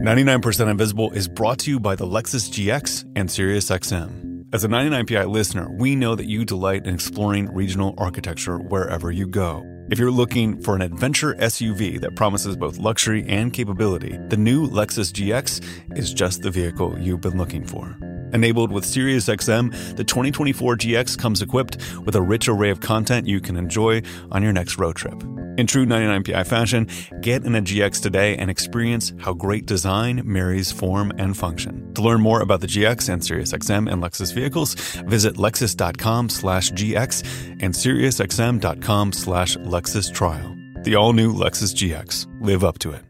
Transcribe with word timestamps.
99% 0.00 0.68
Invisible 0.68 1.12
is 1.12 1.28
brought 1.28 1.60
to 1.60 1.70
you 1.70 1.78
by 1.78 1.94
the 1.94 2.04
Lexus 2.04 2.50
GX 2.50 3.04
and 3.14 3.28
SiriusXM. 3.28 4.46
As 4.52 4.64
a 4.64 4.68
99PI 4.68 5.30
listener, 5.30 5.70
we 5.78 5.94
know 5.94 6.16
that 6.16 6.26
you 6.26 6.44
delight 6.44 6.84
in 6.84 6.94
exploring 6.94 7.48
regional 7.54 7.94
architecture 7.96 8.58
wherever 8.58 9.12
you 9.12 9.28
go. 9.28 9.62
If 9.90 9.98
you're 9.98 10.10
looking 10.10 10.62
for 10.62 10.74
an 10.74 10.80
adventure 10.80 11.34
SUV 11.34 12.00
that 12.00 12.16
promises 12.16 12.56
both 12.56 12.78
luxury 12.78 13.22
and 13.28 13.52
capability, 13.52 14.16
the 14.28 14.36
new 14.36 14.66
Lexus 14.66 15.12
GX 15.12 15.98
is 15.98 16.14
just 16.14 16.40
the 16.40 16.50
vehicle 16.50 16.98
you've 16.98 17.20
been 17.20 17.36
looking 17.36 17.66
for. 17.66 17.94
Enabled 18.32 18.72
with 18.72 18.84
SiriusXM, 18.84 19.96
the 19.96 20.02
2024 20.02 20.76
GX 20.76 21.18
comes 21.18 21.42
equipped 21.42 21.76
with 22.06 22.16
a 22.16 22.22
rich 22.22 22.48
array 22.48 22.70
of 22.70 22.80
content 22.80 23.28
you 23.28 23.40
can 23.40 23.56
enjoy 23.56 24.00
on 24.32 24.42
your 24.42 24.54
next 24.54 24.78
road 24.78 24.96
trip. 24.96 25.22
In 25.56 25.68
true 25.68 25.86
99PI 25.86 26.46
fashion, 26.46 26.88
get 27.20 27.44
in 27.44 27.54
a 27.54 27.62
GX 27.62 28.02
today 28.02 28.36
and 28.36 28.50
experience 28.50 29.12
how 29.20 29.34
great 29.34 29.66
design 29.66 30.20
marries 30.24 30.72
form 30.72 31.12
and 31.16 31.36
function. 31.36 31.94
To 31.94 32.02
learn 32.02 32.20
more 32.20 32.40
about 32.40 32.60
the 32.60 32.66
GX 32.66 33.08
and 33.08 33.22
SiriusXM 33.22 33.92
and 33.92 34.02
Lexus 34.02 34.34
vehicles, 34.34 34.74
visit 35.06 35.36
lexus.com 35.36 36.28
slash 36.28 36.72
GX 36.72 37.60
and 37.62 37.72
SiriusXM.com 37.72 39.12
slash 39.12 39.56
Lexus 39.74 40.14
Trial. 40.14 40.56
The 40.84 40.94
all-new 40.94 41.32
Lexus 41.32 41.74
GX. 41.74 42.28
Live 42.40 42.62
up 42.62 42.78
to 42.78 42.92
it. 42.92 43.02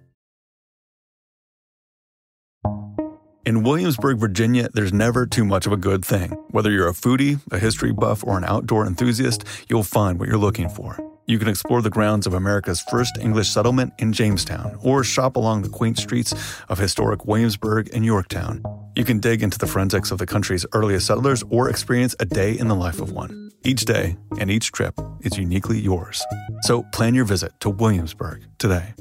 In 3.44 3.62
Williamsburg, 3.62 4.16
Virginia, 4.16 4.70
there's 4.72 4.90
never 4.90 5.26
too 5.26 5.44
much 5.44 5.66
of 5.66 5.72
a 5.72 5.76
good 5.76 6.02
thing. 6.02 6.30
Whether 6.52 6.70
you're 6.70 6.88
a 6.88 6.92
foodie, 6.92 7.38
a 7.52 7.58
history 7.58 7.92
buff, 7.92 8.24
or 8.24 8.38
an 8.38 8.44
outdoor 8.44 8.86
enthusiast, 8.86 9.44
you'll 9.68 9.82
find 9.82 10.18
what 10.18 10.26
you're 10.26 10.38
looking 10.38 10.70
for. 10.70 10.96
You 11.26 11.38
can 11.38 11.48
explore 11.48 11.80
the 11.80 11.90
grounds 11.90 12.26
of 12.26 12.34
America's 12.34 12.82
first 12.82 13.16
English 13.18 13.48
settlement 13.48 13.94
in 13.98 14.12
Jamestown, 14.12 14.78
or 14.82 15.02
shop 15.02 15.36
along 15.36 15.62
the 15.62 15.70
quaint 15.70 15.98
streets 15.98 16.34
of 16.68 16.78
historic 16.78 17.24
Williamsburg 17.24 17.88
and 17.94 18.04
Yorktown. 18.04 18.62
You 18.94 19.04
can 19.04 19.20
dig 19.20 19.42
into 19.42 19.58
the 19.58 19.66
forensics 19.66 20.10
of 20.10 20.18
the 20.18 20.26
country's 20.26 20.66
earliest 20.72 21.06
settlers 21.06 21.42
or 21.48 21.70
experience 21.70 22.14
a 22.20 22.26
day 22.26 22.58
in 22.58 22.68
the 22.68 22.74
life 22.74 23.00
of 23.00 23.12
one. 23.12 23.50
Each 23.64 23.86
day 23.86 24.18
and 24.38 24.50
each 24.50 24.70
trip 24.72 25.00
is 25.20 25.38
uniquely 25.38 25.78
yours. 25.78 26.22
So 26.60 26.82
plan 26.92 27.14
your 27.14 27.24
visit 27.24 27.58
to 27.60 27.70
Williamsburg 27.70 28.44
today. 28.58 28.94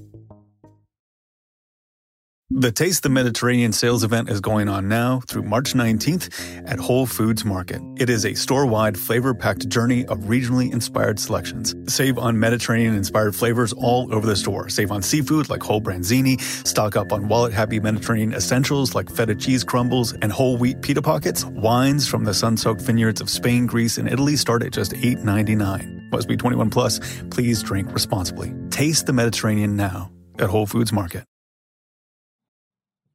The 2.55 2.72
Taste 2.72 3.02
the 3.02 3.09
Mediterranean 3.09 3.73
sales 3.73 4.03
event 4.03 4.30
is 4.30 4.39
going 4.39 4.69
on 4.69 4.88
now 4.88 5.22
through 5.27 5.41
March 5.41 5.73
19th 5.73 6.69
at 6.69 6.77
Whole 6.77 7.08
Foods 7.08 7.44
Market. 7.44 7.81
It 7.97 8.11
is 8.11 8.25
a 8.25 8.35
store 8.35 8.67
wide, 8.67 8.95
flavor 8.95 9.33
packed 9.33 9.67
journey 9.69 10.05
of 10.05 10.19
regionally 10.19 10.72
inspired 10.72 11.19
selections. 11.19 11.73
Save 11.91 12.19
on 12.19 12.39
Mediterranean 12.39 12.94
inspired 12.94 13.35
flavors 13.35 13.73
all 13.73 14.13
over 14.13 14.27
the 14.27 14.35
store. 14.35 14.69
Save 14.69 14.91
on 14.91 15.02
seafood 15.02 15.50
like 15.50 15.63
whole 15.63 15.81
branzini, 15.81 16.39
stock 16.66 16.95
up 16.95 17.11
on 17.11 17.27
wallet 17.27 17.53
happy 17.53 17.80
Mediterranean 17.80 18.33
essentials 18.33 18.94
like 18.94 19.09
feta 19.09 19.33
cheese 19.33 19.63
crumbles 19.63 20.13
and 20.13 20.31
whole 20.31 20.55
wheat 20.55 20.80
pita 20.83 21.02
pockets. 21.02 21.45
Wines 21.45 22.07
from 22.07 22.23
the 22.23 22.35
sun 22.35 22.55
soaked 22.55 22.81
vineyards 22.81 23.19
of 23.19 23.31
Spain, 23.31 23.66
Greece, 23.66 23.97
and 23.97 24.07
Italy 24.07 24.35
start 24.35 24.61
at 24.61 24.73
just 24.73 24.91
$8.99. 24.91 26.11
Must 26.11 26.28
be 26.28 26.38
21 26.38 26.69
plus. 26.69 27.00
Please 27.31 27.63
drink 27.63 27.91
responsibly. 27.91 28.53
Taste 28.69 29.07
the 29.07 29.13
Mediterranean 29.13 29.75
now 29.75 30.11
at 30.38 30.50
Whole 30.50 30.67
Foods 30.67 30.94
Market. 30.94 31.23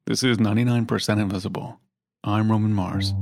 This 0.09 0.23
is 0.23 0.37
99% 0.39 1.21
Invisible. 1.21 1.79
I'm 2.23 2.49
Roman 2.49 2.73
Mars. 2.73 3.13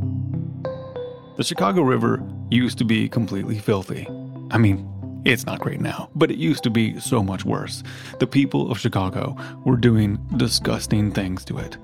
The 1.36 1.44
Chicago 1.44 1.82
River 1.82 2.24
used 2.50 2.78
to 2.78 2.86
be 2.86 3.10
completely 3.10 3.60
filthy. 3.60 4.08
I 4.52 4.58
mean, 4.58 4.88
it's 5.26 5.46
not 5.46 5.60
great 5.60 5.82
now, 5.82 6.10
but 6.16 6.32
it 6.32 6.38
used 6.38 6.64
to 6.64 6.70
be 6.70 6.98
so 7.02 7.22
much 7.22 7.44
worse. 7.44 7.84
The 8.20 8.26
people 8.26 8.72
of 8.72 8.80
Chicago 8.80 9.36
were 9.66 9.76
doing 9.76 10.18
disgusting 10.38 11.12
things 11.12 11.44
to 11.44 11.58
it. 11.58 11.76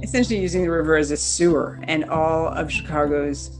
Essentially, 0.00 0.38
using 0.38 0.62
the 0.62 0.70
river 0.70 0.94
as 0.94 1.10
a 1.10 1.16
sewer, 1.16 1.80
and 1.88 2.04
all 2.04 2.46
of 2.50 2.70
Chicago's 2.70 3.50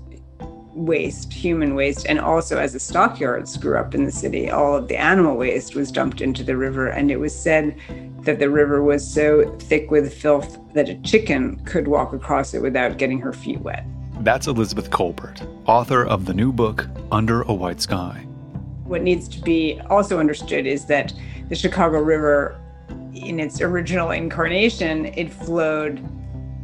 waste, 0.75 1.33
human 1.33 1.75
waste, 1.75 2.07
and 2.09 2.21
also 2.21 2.59
as 2.59 2.73
the 2.73 2.81
stockyards 2.81 3.57
grew 3.57 3.77
up 3.77 3.95
in 3.95 4.05
the 4.05 4.13
city, 4.13 4.51
all 4.51 4.77
of 4.77 4.89
the 4.89 4.97
animal 4.97 5.37
waste 5.37 5.75
was 5.75 5.91
dumped 5.91 6.21
into 6.21 6.45
the 6.45 6.57
river. 6.57 6.89
And 6.89 7.11
it 7.11 7.19
was 7.19 7.39
said 7.39 7.77
that 8.23 8.39
the 8.39 8.51
river 8.51 8.83
was 8.83 9.07
so 9.07 9.57
thick 9.59 9.91
with 9.91 10.13
filth 10.13 10.59
that 10.75 10.89
a 10.89 10.95
chicken 11.03 11.61
could 11.65 11.89
walk 11.89 12.13
across 12.13 12.55
it 12.55 12.63
without 12.63 12.99
getting 12.99 13.21
her 13.21 13.33
feet 13.33 13.61
wet. 13.61 13.85
That's 14.21 14.47
Elizabeth 14.47 14.91
Kolbert, 14.91 15.41
author 15.67 16.05
of 16.05 16.27
the 16.27 16.35
new 16.35 16.53
book, 16.53 16.87
Under 17.11 17.43
a 17.43 17.55
White 17.55 17.81
Sky. 17.81 18.27
What 18.85 19.03
needs 19.03 19.29
to 19.29 19.41
be 19.41 19.81
also 19.89 20.19
understood 20.19 20.67
is 20.67 20.85
that 20.87 21.13
the 21.49 21.55
Chicago 21.55 22.01
River, 22.01 22.61
in 23.15 23.41
its 23.41 23.61
original 23.61 24.11
incarnation, 24.11 25.07
it 25.07 25.33
flowed 25.33 26.07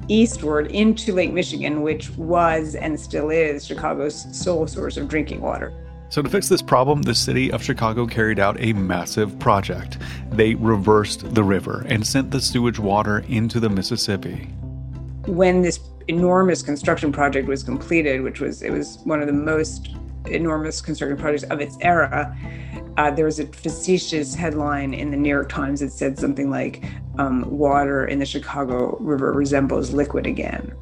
eastward 0.08 0.70
into 0.70 1.12
Lake 1.12 1.32
Michigan, 1.32 1.82
which 1.82 2.10
was 2.16 2.74
and 2.74 2.98
still 2.98 3.30
is 3.30 3.66
Chicago's 3.66 4.26
sole 4.36 4.66
source 4.66 4.96
of 4.96 5.08
drinking 5.08 5.40
water. 5.40 5.72
So, 6.08 6.22
to 6.22 6.28
fix 6.28 6.48
this 6.48 6.62
problem, 6.62 7.02
the 7.02 7.14
city 7.14 7.50
of 7.50 7.62
Chicago 7.62 8.06
carried 8.06 8.38
out 8.38 8.56
a 8.60 8.72
massive 8.72 9.38
project. 9.40 9.98
They 10.30 10.54
reversed 10.54 11.34
the 11.34 11.42
river 11.42 11.84
and 11.88 12.06
sent 12.06 12.30
the 12.30 12.40
sewage 12.40 12.78
water 12.78 13.24
into 13.28 13.58
the 13.58 13.68
Mississippi. 13.68 14.48
When 15.26 15.62
this 15.62 15.80
enormous 16.06 16.62
construction 16.62 17.10
project 17.10 17.48
was 17.48 17.64
completed, 17.64 18.22
which 18.22 18.40
was 18.40 18.62
it 18.62 18.70
was 18.70 18.98
one 19.04 19.20
of 19.20 19.26
the 19.26 19.32
most 19.32 19.88
enormous 20.28 20.80
construction 20.80 21.16
projects 21.16 21.44
of 21.44 21.60
its 21.60 21.76
era, 21.80 22.36
uh, 22.96 23.10
there 23.10 23.24
was 23.24 23.38
a 23.38 23.46
facetious 23.46 24.34
headline 24.34 24.94
in 24.94 25.10
the 25.10 25.16
New 25.16 25.28
York 25.28 25.48
Times 25.48 25.80
that 25.80 25.92
said 25.92 26.18
something 26.18 26.50
like, 26.50 26.84
um, 27.18 27.44
"Water 27.50 28.06
in 28.06 28.18
the 28.18 28.26
Chicago 28.26 28.96
River 29.00 29.32
resembles 29.32 29.92
liquid 29.92 30.26
again." 30.26 30.72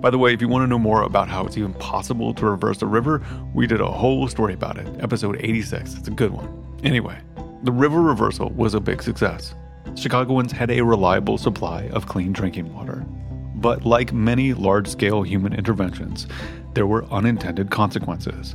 By 0.00 0.10
the 0.10 0.18
way, 0.18 0.34
if 0.34 0.40
you 0.40 0.48
want 0.48 0.64
to 0.64 0.66
know 0.66 0.78
more 0.78 1.02
about 1.02 1.28
how 1.28 1.46
it's 1.46 1.56
even 1.56 1.72
possible 1.74 2.34
to 2.34 2.46
reverse 2.46 2.82
a 2.82 2.86
river, 2.86 3.22
we 3.54 3.66
did 3.66 3.80
a 3.80 3.90
whole 3.90 4.28
story 4.28 4.52
about 4.52 4.76
it, 4.76 4.86
episode 5.00 5.36
86. 5.40 5.94
It's 5.94 6.08
a 6.08 6.10
good 6.10 6.30
one. 6.30 6.48
Anyway, 6.82 7.16
the 7.62 7.72
river 7.72 8.02
reversal 8.02 8.50
was 8.50 8.74
a 8.74 8.80
big 8.80 9.02
success. 9.02 9.54
Chicagoans 9.94 10.52
had 10.52 10.70
a 10.70 10.82
reliable 10.82 11.38
supply 11.38 11.88
of 11.88 12.06
clean 12.06 12.32
drinking 12.32 12.74
water. 12.74 13.06
But 13.54 13.86
like 13.86 14.12
many 14.12 14.52
large 14.52 14.88
scale 14.88 15.22
human 15.22 15.54
interventions, 15.54 16.26
there 16.74 16.86
were 16.86 17.06
unintended 17.06 17.70
consequences. 17.70 18.54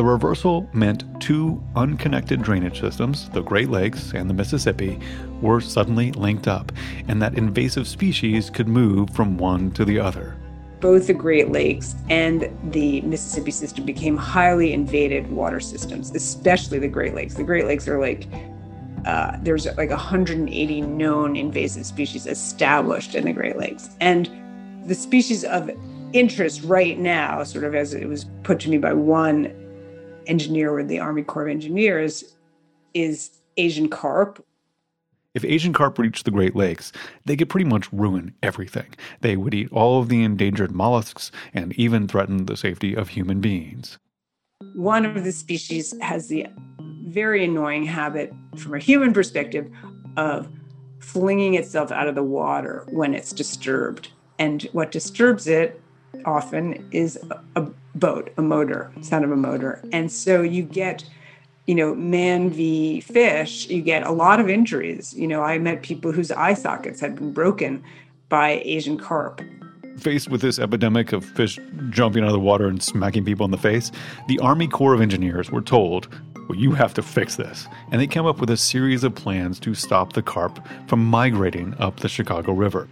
The 0.00 0.06
reversal 0.06 0.66
meant 0.72 1.04
two 1.20 1.62
unconnected 1.76 2.40
drainage 2.40 2.80
systems, 2.80 3.28
the 3.28 3.42
Great 3.42 3.68
Lakes 3.68 4.14
and 4.14 4.30
the 4.30 4.32
Mississippi, 4.32 4.98
were 5.42 5.60
suddenly 5.60 6.10
linked 6.12 6.48
up, 6.48 6.72
and 7.06 7.20
that 7.20 7.36
invasive 7.36 7.86
species 7.86 8.48
could 8.48 8.66
move 8.66 9.10
from 9.10 9.36
one 9.36 9.70
to 9.72 9.84
the 9.84 10.00
other 10.00 10.38
both 10.80 11.06
the 11.06 11.12
Great 11.12 11.50
Lakes 11.50 11.94
and 12.08 12.48
the 12.72 13.02
Mississippi 13.02 13.50
system 13.50 13.84
became 13.84 14.16
highly 14.16 14.72
invaded 14.72 15.30
water 15.30 15.60
systems, 15.60 16.10
especially 16.14 16.78
the 16.78 16.88
Great 16.88 17.14
Lakes. 17.14 17.34
The 17.34 17.44
Great 17.44 17.66
Lakes 17.66 17.86
are 17.86 18.00
like 18.00 18.26
uh, 19.04 19.36
there's 19.42 19.66
like 19.76 19.90
180 19.90 20.80
known 20.80 21.36
invasive 21.36 21.84
species 21.84 22.26
established 22.26 23.14
in 23.14 23.26
the 23.26 23.34
Great 23.34 23.58
Lakes, 23.58 23.90
and 24.00 24.30
the 24.86 24.94
species 24.94 25.44
of 25.44 25.70
interest 26.14 26.62
right 26.62 26.98
now, 26.98 27.42
sort 27.44 27.64
of 27.64 27.74
as 27.74 27.92
it 27.92 28.08
was 28.08 28.24
put 28.42 28.58
to 28.60 28.70
me 28.70 28.78
by 28.78 28.94
one 28.94 29.59
engineer 30.30 30.72
with 30.72 30.88
the 30.88 31.00
Army 31.00 31.22
Corps 31.22 31.42
of 31.42 31.48
Engineers, 31.48 32.36
is 32.94 33.30
Asian 33.56 33.88
carp, 33.88 34.44
if 35.32 35.44
Asian 35.44 35.72
carp 35.72 35.98
reached 35.98 36.24
the 36.24 36.32
Great 36.32 36.56
Lakes, 36.56 36.90
they 37.24 37.36
could 37.36 37.48
pretty 37.48 37.68
much 37.68 37.92
ruin 37.92 38.34
everything. 38.42 38.86
They 39.20 39.36
would 39.36 39.54
eat 39.54 39.70
all 39.70 40.00
of 40.00 40.08
the 40.08 40.24
endangered 40.24 40.72
mollusks 40.72 41.30
and 41.54 41.72
even 41.74 42.08
threaten 42.08 42.46
the 42.46 42.56
safety 42.56 42.94
of 42.94 43.10
human 43.10 43.40
beings. 43.40 43.98
One 44.74 45.06
of 45.06 45.22
the 45.22 45.32
species 45.32 45.94
has 46.00 46.28
the 46.28 46.46
very 47.04 47.44
annoying 47.44 47.84
habit, 47.84 48.32
from 48.56 48.74
a 48.74 48.78
human 48.78 49.12
perspective, 49.12 49.70
of 50.16 50.48
flinging 50.98 51.54
itself 51.54 51.92
out 51.92 52.08
of 52.08 52.16
the 52.16 52.24
water 52.24 52.84
when 52.90 53.14
it's 53.14 53.32
disturbed. 53.32 54.10
And 54.40 54.64
what 54.72 54.90
disturbs 54.90 55.46
it 55.46 55.80
often 56.24 56.88
is 56.90 57.18
a, 57.54 57.66
boat, 57.94 58.32
a 58.36 58.42
motor, 58.42 58.90
sound 59.00 59.24
of 59.24 59.30
a 59.30 59.36
motor. 59.36 59.82
And 59.92 60.10
so 60.10 60.42
you 60.42 60.62
get 60.62 61.04
you 61.66 61.76
know, 61.76 61.94
man 61.94 62.50
v 62.50 63.00
fish, 63.00 63.68
you 63.68 63.80
get 63.80 64.02
a 64.02 64.10
lot 64.10 64.40
of 64.40 64.48
injuries. 64.48 65.14
You 65.14 65.28
know, 65.28 65.42
I 65.42 65.56
met 65.58 65.82
people 65.82 66.10
whose 66.10 66.32
eye 66.32 66.54
sockets 66.54 67.00
had 67.00 67.14
been 67.14 67.32
broken 67.32 67.84
by 68.28 68.60
Asian 68.64 68.98
carp. 68.98 69.40
Faced 69.98 70.30
with 70.30 70.40
this 70.40 70.58
epidemic 70.58 71.12
of 71.12 71.24
fish 71.24 71.60
jumping 71.90 72.24
out 72.24 72.28
of 72.28 72.32
the 72.32 72.40
water 72.40 72.66
and 72.66 72.82
smacking 72.82 73.24
people 73.24 73.44
in 73.44 73.52
the 73.52 73.56
face, 73.58 73.92
the 74.26 74.38
Army 74.40 74.66
Corps 74.66 74.94
of 74.94 75.00
Engineers 75.00 75.52
were 75.52 75.60
told, 75.60 76.08
well, 76.48 76.58
you 76.58 76.72
have 76.72 76.92
to 76.94 77.02
fix 77.02 77.36
this. 77.36 77.68
And 77.92 78.00
they 78.00 78.08
came 78.08 78.26
up 78.26 78.40
with 78.40 78.50
a 78.50 78.56
series 78.56 79.04
of 79.04 79.14
plans 79.14 79.60
to 79.60 79.72
stop 79.72 80.14
the 80.14 80.22
carp 80.22 80.66
from 80.88 81.04
migrating 81.04 81.74
up 81.78 82.00
the 82.00 82.08
Chicago 82.08 82.52
River 82.52 82.88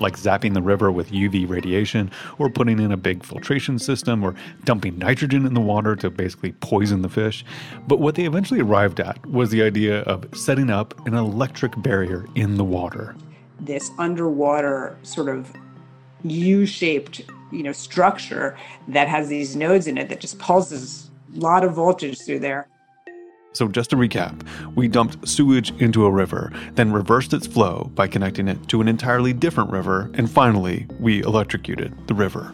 like 0.00 0.16
zapping 0.16 0.54
the 0.54 0.62
river 0.62 0.90
with 0.90 1.10
UV 1.10 1.48
radiation, 1.48 2.10
or 2.38 2.50
putting 2.50 2.80
in 2.80 2.92
a 2.92 2.96
big 2.96 3.24
filtration 3.24 3.78
system, 3.78 4.24
or 4.24 4.34
dumping 4.64 4.98
nitrogen 4.98 5.46
in 5.46 5.54
the 5.54 5.60
water 5.60 5.96
to 5.96 6.10
basically 6.10 6.52
poison 6.52 7.02
the 7.02 7.08
fish. 7.08 7.44
But 7.86 8.00
what 8.00 8.14
they 8.14 8.24
eventually 8.24 8.60
arrived 8.60 9.00
at 9.00 9.24
was 9.26 9.50
the 9.50 9.62
idea 9.62 10.00
of 10.02 10.26
setting 10.34 10.70
up 10.70 11.06
an 11.06 11.14
electric 11.14 11.80
barrier 11.82 12.26
in 12.34 12.56
the 12.56 12.64
water. 12.64 13.14
this 13.60 13.90
underwater 13.98 14.96
sort 15.02 15.28
of 15.28 15.52
U-shaped, 16.24 17.22
you 17.52 17.62
know, 17.62 17.72
structure 17.72 18.56
that 18.88 19.08
has 19.08 19.28
these 19.28 19.56
nodes 19.56 19.86
in 19.86 19.98
it 19.98 20.08
that 20.08 20.20
just 20.20 20.38
pulses 20.38 21.10
a 21.34 21.38
lot 21.38 21.64
of 21.64 21.74
voltage 21.74 22.20
through 22.22 22.40
there. 22.40 22.68
So, 23.54 23.68
just 23.68 23.90
to 23.90 23.96
recap, 23.96 24.44
we 24.74 24.88
dumped 24.88 25.28
sewage 25.28 25.70
into 25.80 26.04
a 26.06 26.10
river, 26.10 26.52
then 26.74 26.92
reversed 26.92 27.32
its 27.32 27.46
flow 27.46 27.88
by 27.94 28.08
connecting 28.08 28.48
it 28.48 28.66
to 28.68 28.80
an 28.80 28.88
entirely 28.88 29.32
different 29.32 29.70
river, 29.70 30.10
and 30.14 30.28
finally, 30.28 30.88
we 30.98 31.22
electrocuted 31.22 31.94
the 32.08 32.14
river. 32.14 32.52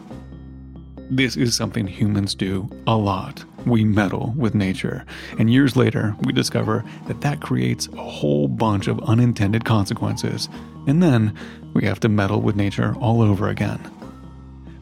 This 1.09 1.35
is 1.35 1.55
something 1.55 1.87
humans 1.87 2.35
do 2.35 2.69
a 2.85 2.95
lot. 2.95 3.43
We 3.65 3.83
meddle 3.83 4.33
with 4.37 4.53
nature, 4.53 5.03
and 5.39 5.51
years 5.51 5.75
later, 5.75 6.15
we 6.21 6.33
discover 6.33 6.85
that 7.07 7.21
that 7.21 7.41
creates 7.41 7.87
a 7.87 7.97
whole 7.97 8.47
bunch 8.47 8.87
of 8.87 8.99
unintended 9.01 9.65
consequences, 9.65 10.49
and 10.85 11.01
then 11.01 11.35
we 11.73 11.83
have 11.83 11.99
to 12.01 12.09
meddle 12.09 12.41
with 12.41 12.55
nature 12.55 12.93
all 12.99 13.23
over 13.23 13.49
again. 13.49 13.79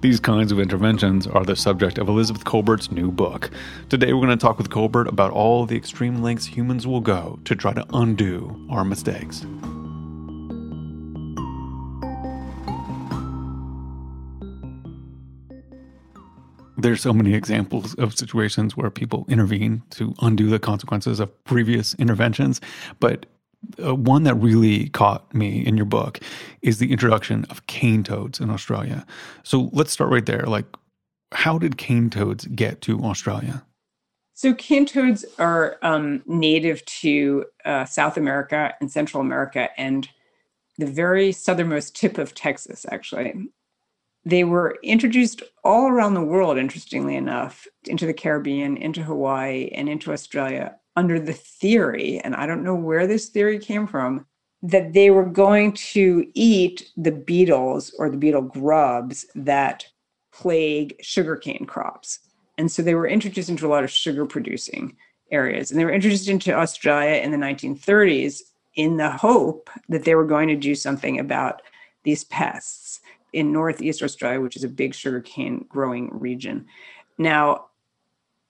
These 0.01 0.21
kinds 0.21 0.53
of 0.53 0.61
interventions 0.61 1.27
are 1.27 1.43
the 1.43 1.57
subject 1.57 1.97
of 1.97 2.07
Elizabeth 2.07 2.45
Kolbert's 2.45 2.89
new 2.89 3.11
book. 3.11 3.49
Today, 3.89 4.13
we're 4.13 4.25
going 4.25 4.37
to 4.37 4.41
talk 4.41 4.57
with 4.57 4.69
Kolbert 4.69 5.09
about 5.09 5.31
all 5.31 5.65
the 5.65 5.75
extreme 5.75 6.21
lengths 6.21 6.45
humans 6.45 6.87
will 6.87 7.01
go 7.01 7.37
to 7.43 7.53
try 7.53 7.73
to 7.73 7.85
undo 7.93 8.65
our 8.69 8.85
mistakes. 8.85 9.45
There's 16.77 17.01
so 17.01 17.11
many 17.11 17.33
examples 17.33 17.93
of 17.95 18.17
situations 18.17 18.77
where 18.77 18.89
people 18.89 19.25
intervene 19.27 19.83
to 19.91 20.13
undo 20.21 20.47
the 20.47 20.59
consequences 20.59 21.19
of 21.19 21.43
previous 21.43 21.93
interventions, 21.95 22.61
but 23.01 23.25
uh, 23.83 23.95
one 23.95 24.23
that 24.23 24.35
really 24.35 24.89
caught 24.89 25.33
me 25.33 25.65
in 25.65 25.75
your 25.75 25.85
book 25.85 26.19
is 26.61 26.79
the 26.79 26.91
introduction 26.91 27.45
of 27.49 27.65
cane 27.67 28.03
toads 28.03 28.39
in 28.39 28.49
Australia. 28.49 29.05
So 29.43 29.69
let's 29.73 29.91
start 29.91 30.11
right 30.11 30.25
there. 30.25 30.43
Like, 30.43 30.65
how 31.31 31.57
did 31.57 31.77
cane 31.77 32.09
toads 32.09 32.45
get 32.47 32.81
to 32.81 32.99
Australia? 33.03 33.63
So, 34.33 34.53
cane 34.53 34.85
toads 34.85 35.25
are 35.37 35.77
um, 35.81 36.23
native 36.25 36.83
to 36.85 37.45
uh, 37.65 37.83
South 37.83 38.15
America 38.15 38.73
and 38.79 38.89
Central 38.89 39.19
America 39.19 39.69
and 39.77 40.07
the 40.77 40.85
very 40.85 41.33
southernmost 41.33 41.95
tip 41.95 42.17
of 42.17 42.33
Texas, 42.33 42.85
actually. 42.89 43.33
They 44.23 44.45
were 44.45 44.77
introduced 44.81 45.43
all 45.65 45.89
around 45.89 46.13
the 46.13 46.23
world, 46.23 46.57
interestingly 46.57 47.15
enough, 47.15 47.67
into 47.85 48.05
the 48.05 48.13
Caribbean, 48.13 48.77
into 48.77 49.03
Hawaii, 49.03 49.69
and 49.73 49.89
into 49.89 50.13
Australia 50.13 50.78
under 50.95 51.19
the 51.19 51.33
theory, 51.33 52.19
and 52.19 52.35
I 52.35 52.45
don't 52.45 52.63
know 52.63 52.75
where 52.75 53.07
this 53.07 53.29
theory 53.29 53.59
came 53.59 53.87
from, 53.87 54.25
that 54.61 54.93
they 54.93 55.09
were 55.09 55.25
going 55.25 55.73
to 55.73 56.29
eat 56.33 56.91
the 56.97 57.11
beetles 57.11 57.93
or 57.97 58.09
the 58.09 58.17
beetle 58.17 58.41
grubs 58.41 59.25
that 59.35 59.85
plague 60.33 60.95
sugarcane 61.01 61.65
crops. 61.65 62.19
And 62.57 62.69
so 62.71 62.81
they 62.81 62.95
were 62.95 63.07
introduced 63.07 63.49
into 63.49 63.65
a 63.65 63.69
lot 63.69 63.83
of 63.83 63.91
sugar 63.91 64.25
producing 64.25 64.97
areas. 65.31 65.71
And 65.71 65.79
they 65.79 65.85
were 65.85 65.93
introduced 65.93 66.27
into 66.27 66.53
Australia 66.53 67.21
in 67.21 67.31
the 67.31 67.37
1930s 67.37 68.41
in 68.75 68.97
the 68.97 69.09
hope 69.09 69.69
that 69.87 70.03
they 70.03 70.15
were 70.15 70.25
going 70.25 70.49
to 70.49 70.55
do 70.55 70.75
something 70.75 71.19
about 71.19 71.61
these 72.03 72.25
pests 72.25 72.99
in 73.33 73.53
Northeast 73.53 74.01
Australia, 74.01 74.41
which 74.41 74.55
is 74.55 74.63
a 74.63 74.69
big 74.69 74.93
sugarcane 74.93 75.65
growing 75.69 76.09
region. 76.11 76.65
Now, 77.17 77.67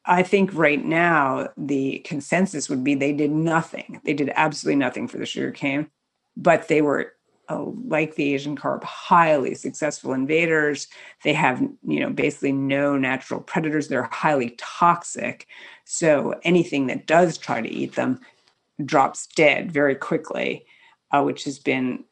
I 0.09 0.23
think 0.23 0.49
right 0.55 0.83
now 0.83 1.49
the 1.55 1.99
consensus 1.99 2.67
would 2.67 2.83
be 2.83 2.95
they 2.95 3.13
did 3.13 3.29
nothing. 3.29 4.01
They 4.03 4.15
did 4.15 4.31
absolutely 4.35 4.77
nothing 4.77 5.07
for 5.07 5.19
the 5.19 5.25
sugarcane, 5.25 5.87
but 6.35 6.67
they 6.67 6.81
were 6.81 7.13
uh, 7.47 7.65
like 7.85 8.15
the 8.15 8.33
Asian 8.33 8.55
carp, 8.55 8.83
highly 8.83 9.53
successful 9.53 10.13
invaders. 10.13 10.87
They 11.23 11.33
have, 11.33 11.61
you 11.61 11.99
know, 11.99 12.09
basically 12.09 12.51
no 12.51 12.97
natural 12.97 13.39
predators. 13.39 13.87
They're 13.87 14.09
highly 14.11 14.55
toxic. 14.57 15.45
So 15.85 16.33
anything 16.41 16.87
that 16.87 17.05
does 17.05 17.37
try 17.37 17.61
to 17.61 17.69
eat 17.69 17.93
them 17.93 18.19
drops 18.83 19.27
dead 19.27 19.71
very 19.71 19.95
quickly, 19.95 20.65
uh, 21.11 21.21
which 21.21 21.43
has 21.43 21.59
been 21.59 22.03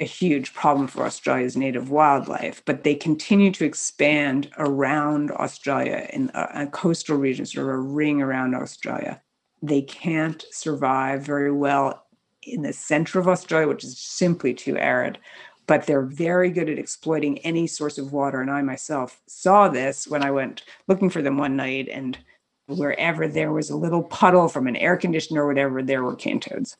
a 0.00 0.04
huge 0.04 0.54
problem 0.54 0.88
for 0.88 1.04
Australia's 1.04 1.56
native 1.56 1.90
wildlife, 1.90 2.62
but 2.64 2.82
they 2.82 2.94
continue 2.94 3.50
to 3.52 3.64
expand 3.64 4.50
around 4.58 5.30
Australia 5.32 6.08
in 6.12 6.30
a, 6.34 6.62
a 6.62 6.66
coastal 6.66 7.16
region, 7.16 7.46
sort 7.46 7.68
of 7.68 7.74
a 7.74 7.78
ring 7.78 8.20
around 8.20 8.54
Australia. 8.54 9.20
They 9.62 9.82
can't 9.82 10.44
survive 10.50 11.22
very 11.22 11.52
well 11.52 12.06
in 12.42 12.62
the 12.62 12.72
center 12.72 13.18
of 13.18 13.28
Australia, 13.28 13.68
which 13.68 13.84
is 13.84 13.98
simply 13.98 14.52
too 14.52 14.76
arid, 14.76 15.18
but 15.66 15.86
they're 15.86 16.02
very 16.02 16.50
good 16.50 16.68
at 16.68 16.78
exploiting 16.78 17.38
any 17.38 17.66
source 17.66 17.96
of 17.96 18.12
water. 18.12 18.40
And 18.40 18.50
I 18.50 18.62
myself 18.62 19.22
saw 19.26 19.68
this 19.68 20.08
when 20.08 20.22
I 20.22 20.30
went 20.30 20.64
looking 20.88 21.08
for 21.08 21.22
them 21.22 21.38
one 21.38 21.56
night, 21.56 21.88
and 21.88 22.18
wherever 22.66 23.28
there 23.28 23.52
was 23.52 23.70
a 23.70 23.76
little 23.76 24.02
puddle 24.02 24.48
from 24.48 24.66
an 24.66 24.76
air 24.76 24.96
conditioner 24.96 25.44
or 25.44 25.46
whatever, 25.46 25.82
there 25.82 26.02
were 26.02 26.16
cane 26.16 26.40
toads. 26.40 26.76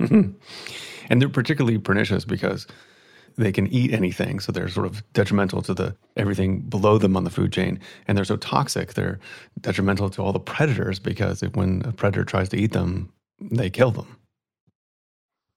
Mm-hmm. 0.00 0.32
And 1.08 1.22
they're 1.22 1.28
particularly 1.28 1.78
pernicious 1.78 2.24
because 2.24 2.66
they 3.38 3.52
can 3.52 3.68
eat 3.68 3.92
anything, 3.92 4.40
so 4.40 4.50
they're 4.50 4.68
sort 4.68 4.86
of 4.86 5.04
detrimental 5.12 5.62
to 5.62 5.72
the 5.72 5.94
everything 6.16 6.60
below 6.62 6.98
them 6.98 7.16
on 7.16 7.24
the 7.24 7.30
food 7.30 7.52
chain, 7.52 7.78
and 8.08 8.16
they're 8.16 8.24
so 8.24 8.36
toxic 8.36 8.94
they're 8.94 9.20
detrimental 9.60 10.10
to 10.10 10.22
all 10.22 10.32
the 10.32 10.40
predators 10.40 10.98
because 10.98 11.42
when 11.54 11.82
a 11.84 11.92
predator 11.92 12.24
tries 12.24 12.48
to 12.48 12.56
eat 12.56 12.72
them, 12.72 13.12
they 13.40 13.70
kill 13.70 13.90
them. 13.90 14.16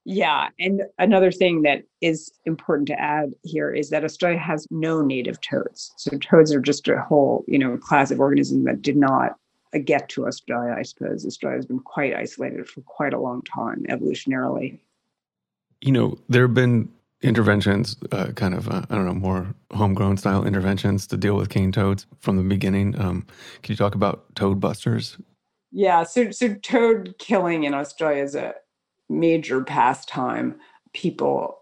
Yeah, 0.06 0.50
and 0.60 0.84
another 0.98 1.32
thing 1.32 1.62
that 1.64 1.84
is 2.02 2.32
important 2.46 2.88
to 2.88 3.00
add 3.00 3.32
here 3.44 3.72
is 3.72 3.90
that 3.90 4.04
Australia 4.04 4.40
has 4.40 4.66
no 4.72 5.02
native 5.02 5.40
toads. 5.42 5.94
So 5.98 6.18
toads 6.18 6.54
are 6.54 6.62
just 6.62 6.88
a 6.88 7.02
whole, 7.02 7.44
you 7.48 7.60
know, 7.60 7.78
class 7.78 8.10
of 8.10 8.20
organisms 8.20 8.66
that 8.66 8.82
did 8.82 8.98
not 8.98 9.36
get 9.78 10.10
to 10.10 10.26
Australia. 10.26 10.74
I 10.76 10.82
suppose 10.82 11.26
Australia 11.26 11.58
has 11.58 11.68
been 11.68 11.80
quite 11.80 12.16
isolated 12.16 12.68
for 12.68 12.82
quite 12.82 13.14
a 13.14 13.20
long 13.20 13.44
time 13.44 13.86
evolutionarily 13.88 14.80
you 15.82 15.92
know, 15.92 16.18
there 16.28 16.44
have 16.44 16.54
been 16.54 16.90
interventions, 17.22 17.98
uh, 18.12 18.32
kind 18.36 18.54
of, 18.54 18.70
uh, 18.70 18.86
I 18.90 18.96
don't 18.96 19.06
know, 19.06 19.14
more 19.14 19.54
homegrown 19.74 20.18
style 20.18 20.46
interventions 20.46 21.06
to 21.08 21.18
deal 21.18 21.36
with 21.36 21.50
cane 21.50 21.72
toads 21.72 22.06
from 22.20 22.38
the 22.38 22.44
beginning. 22.44 23.00
Um, 23.00 23.26
can 23.62 23.74
you 23.74 23.76
talk 23.76 23.96
about 23.96 24.36
toad 24.36 24.60
busters? 24.60 25.18
Yeah, 25.72 26.04
so 26.04 26.32
so 26.32 26.56
toad 26.56 27.16
killing 27.20 27.64
in 27.64 27.74
Australia 27.74 28.24
is 28.24 28.36
a 28.36 28.56
major 29.10 29.64
pastime. 29.64 30.60
People 30.94 31.58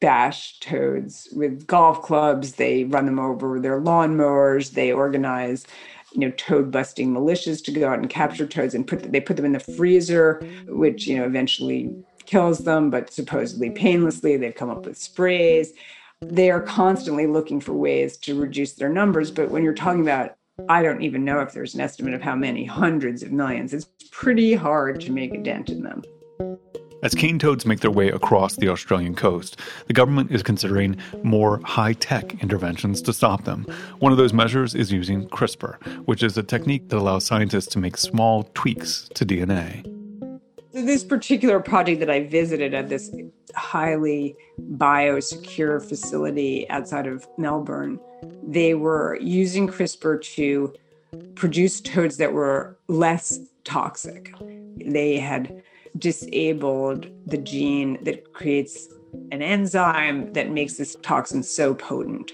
bash 0.00 0.58
toads 0.60 1.28
with 1.34 1.66
golf 1.66 2.02
clubs. 2.02 2.52
They 2.52 2.84
run 2.84 3.06
them 3.06 3.18
over 3.18 3.52
with 3.52 3.62
their 3.62 3.80
lawnmowers. 3.80 4.72
They 4.72 4.92
organize, 4.92 5.66
you 6.14 6.20
know, 6.20 6.30
toad 6.32 6.70
busting 6.70 7.12
militias 7.12 7.62
to 7.64 7.72
go 7.72 7.88
out 7.88 7.98
and 7.98 8.10
capture 8.10 8.46
toads 8.46 8.74
and 8.74 8.86
put 8.86 9.12
they 9.12 9.20
put 9.20 9.36
them 9.36 9.44
in 9.44 9.52
the 9.52 9.60
freezer, 9.60 10.42
which 10.66 11.06
you 11.06 11.16
know 11.16 11.24
eventually 11.24 11.90
kills 12.26 12.60
them, 12.60 12.90
but 12.90 13.12
supposedly 13.12 13.70
painlessly. 13.70 14.36
They've 14.36 14.54
come 14.54 14.70
up 14.70 14.86
with 14.86 14.98
sprays. 14.98 15.72
They 16.20 16.50
are 16.50 16.60
constantly 16.60 17.26
looking 17.26 17.60
for 17.60 17.72
ways 17.72 18.16
to 18.18 18.38
reduce 18.38 18.74
their 18.74 18.88
numbers. 18.88 19.30
But 19.30 19.50
when 19.50 19.64
you're 19.64 19.74
talking 19.74 20.02
about, 20.02 20.36
I 20.68 20.82
don't 20.82 21.02
even 21.02 21.24
know 21.24 21.40
if 21.40 21.52
there's 21.52 21.74
an 21.74 21.80
estimate 21.80 22.14
of 22.14 22.22
how 22.22 22.36
many 22.36 22.64
hundreds 22.64 23.22
of 23.22 23.32
millions, 23.32 23.74
it's 23.74 23.86
pretty 24.10 24.54
hard 24.54 25.00
to 25.00 25.12
make 25.12 25.34
a 25.34 25.38
dent 25.38 25.70
in 25.70 25.82
them. 25.82 26.02
As 27.02 27.14
cane 27.14 27.38
toads 27.38 27.66
make 27.66 27.80
their 27.80 27.90
way 27.90 28.08
across 28.08 28.56
the 28.56 28.68
Australian 28.68 29.14
coast, 29.16 29.58
the 29.88 29.92
government 29.92 30.30
is 30.30 30.42
considering 30.42 30.96
more 31.24 31.60
high 31.64 31.94
tech 31.94 32.40
interventions 32.42 33.02
to 33.02 33.12
stop 33.12 33.44
them. 33.44 33.66
One 33.98 34.12
of 34.12 34.18
those 34.18 34.32
measures 34.32 34.74
is 34.74 34.92
using 34.92 35.28
CRISPR, 35.28 35.82
which 36.06 36.22
is 36.22 36.38
a 36.38 36.42
technique 36.44 36.88
that 36.90 36.98
allows 36.98 37.26
scientists 37.26 37.66
to 37.72 37.80
make 37.80 37.96
small 37.96 38.44
tweaks 38.54 39.08
to 39.14 39.26
DNA 39.26 39.84
this 40.72 41.04
particular 41.04 41.60
project 41.60 42.00
that 42.00 42.10
I 42.10 42.24
visited 42.24 42.72
at 42.74 42.88
this 42.88 43.10
highly 43.54 44.34
biosecure 44.72 45.86
facility 45.86 46.68
outside 46.70 47.06
of 47.06 47.26
Melbourne, 47.36 48.00
they 48.42 48.74
were 48.74 49.18
using 49.20 49.68
CRISPR 49.68 50.22
to 50.34 50.72
produce 51.34 51.80
toads 51.80 52.16
that 52.16 52.32
were 52.32 52.78
less 52.88 53.40
toxic. 53.64 54.34
They 54.76 55.18
had 55.18 55.62
disabled 56.02 57.06
the 57.26 57.38
gene 57.38 57.96
that 58.02 58.32
creates 58.32 58.88
an 59.30 59.40
enzyme 59.40 60.32
that 60.32 60.50
makes 60.50 60.74
this 60.74 60.96
toxin 61.02 61.44
so 61.44 61.74
potent. 61.74 62.32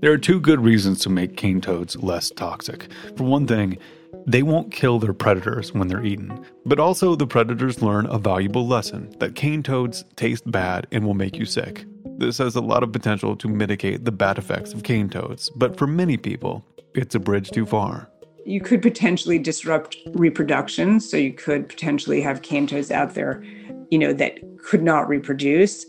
There 0.00 0.12
are 0.12 0.18
two 0.18 0.38
good 0.38 0.60
reasons 0.60 1.00
to 1.00 1.10
make 1.10 1.36
cane 1.36 1.60
toads 1.60 1.96
less 1.96 2.30
toxic. 2.30 2.86
For 3.16 3.24
one 3.24 3.46
thing, 3.46 3.76
they 4.24 4.44
won't 4.44 4.70
kill 4.70 5.00
their 5.00 5.12
predators 5.12 5.74
when 5.74 5.88
they're 5.88 6.04
eaten, 6.04 6.46
but 6.64 6.78
also 6.78 7.16
the 7.16 7.26
predators 7.26 7.82
learn 7.82 8.06
a 8.06 8.18
valuable 8.18 8.68
lesson 8.68 9.12
that 9.18 9.34
cane 9.34 9.64
toads 9.64 10.04
taste 10.14 10.48
bad 10.48 10.86
and 10.92 11.04
will 11.04 11.14
make 11.14 11.36
you 11.36 11.44
sick. 11.44 11.84
This 12.18 12.38
has 12.38 12.54
a 12.54 12.60
lot 12.60 12.84
of 12.84 12.92
potential 12.92 13.34
to 13.34 13.48
mitigate 13.48 14.04
the 14.04 14.12
bad 14.12 14.38
effects 14.38 14.72
of 14.72 14.84
cane 14.84 15.08
toads, 15.08 15.50
but 15.50 15.76
for 15.76 15.88
many 15.88 16.16
people, 16.16 16.64
it's 16.94 17.16
a 17.16 17.20
bridge 17.20 17.50
too 17.50 17.66
far. 17.66 18.11
You 18.44 18.60
could 18.60 18.82
potentially 18.82 19.38
disrupt 19.38 19.96
reproduction, 20.12 21.00
so 21.00 21.16
you 21.16 21.32
could 21.32 21.68
potentially 21.68 22.20
have 22.20 22.42
cane 22.42 22.66
toads 22.66 22.90
out 22.90 23.14
there, 23.14 23.42
you 23.90 23.98
know, 23.98 24.12
that 24.12 24.38
could 24.58 24.82
not 24.82 25.08
reproduce. 25.08 25.84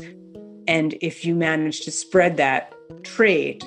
And 0.67 0.95
if 1.01 1.25
you 1.25 1.35
manage 1.35 1.81
to 1.81 1.91
spread 1.91 2.37
that 2.37 2.73
trait, 3.03 3.63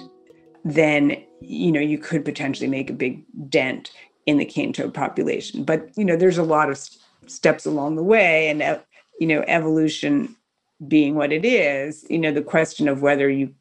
then 0.65 1.23
you 1.41 1.71
know 1.71 1.81
you 1.81 1.99
could 1.99 2.25
potentially 2.25 2.69
make 2.69 2.91
a 2.91 2.95
big 2.95 3.25
dent 3.49 3.93
in 4.27 4.39
the 4.39 4.45
cane 4.45 4.73
toad 4.73 4.93
population. 4.93 5.65
But 5.65 5.91
you 5.97 6.05
know, 6.05 6.17
there's 6.17 6.39
a 6.39 6.43
lot 6.43 6.71
of 6.71 6.81
steps 7.27 7.67
along 7.67 7.97
the 7.97 8.03
way, 8.03 8.49
and 8.49 8.63
uh, 8.63 8.79
you 9.21 9.27
know, 9.27 9.45
evolution 9.47 10.37
being 10.89 11.15
what 11.15 11.33
it 11.33 11.45
is, 11.45 12.05
you 12.11 12.19
know, 12.19 12.33
the 12.33 12.43
question 12.43 12.89
of 12.89 13.03
whether 13.03 13.29
you 13.29 13.55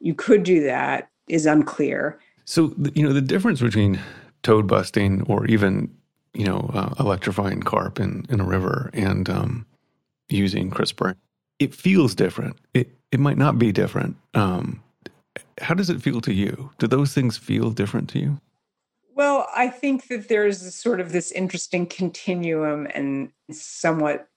you 0.00 0.14
could 0.14 0.42
do 0.42 0.62
that 0.64 1.08
is 1.28 1.46
unclear. 1.46 2.18
So 2.44 2.74
you 2.94 3.02
know, 3.02 3.12
the 3.12 3.20
difference 3.20 3.60
between 3.60 4.00
toad 4.42 4.66
busting 4.66 5.22
or 5.22 5.46
even 5.46 5.94
you 6.34 6.44
know 6.44 6.70
uh, 6.72 6.94
electrifying 6.98 7.62
carp 7.62 7.98
in 7.98 8.26
in 8.28 8.40
a 8.40 8.44
river 8.44 8.90
and 8.92 9.28
um, 9.28 9.66
using 10.28 10.70
CRISPR, 10.70 11.14
it 11.58 11.74
feels 11.74 12.14
different. 12.14 12.56
It 12.74 12.90
it 13.10 13.20
might 13.20 13.38
not 13.38 13.58
be 13.58 13.72
different. 13.72 14.16
Um, 14.34 14.82
how 15.60 15.74
does 15.74 15.90
it 15.90 16.02
feel 16.02 16.20
to 16.22 16.32
you? 16.32 16.70
Do 16.78 16.86
those 16.86 17.14
things 17.14 17.36
feel 17.36 17.70
different 17.70 18.08
to 18.10 18.18
you? 18.18 18.40
Well, 19.14 19.48
I 19.56 19.68
think 19.68 20.06
that 20.08 20.28
there's 20.28 20.74
sort 20.74 21.00
of 21.00 21.10
this 21.10 21.32
interesting 21.32 21.86
continuum 21.86 22.86
and 22.94 23.32
somewhat 23.50 24.28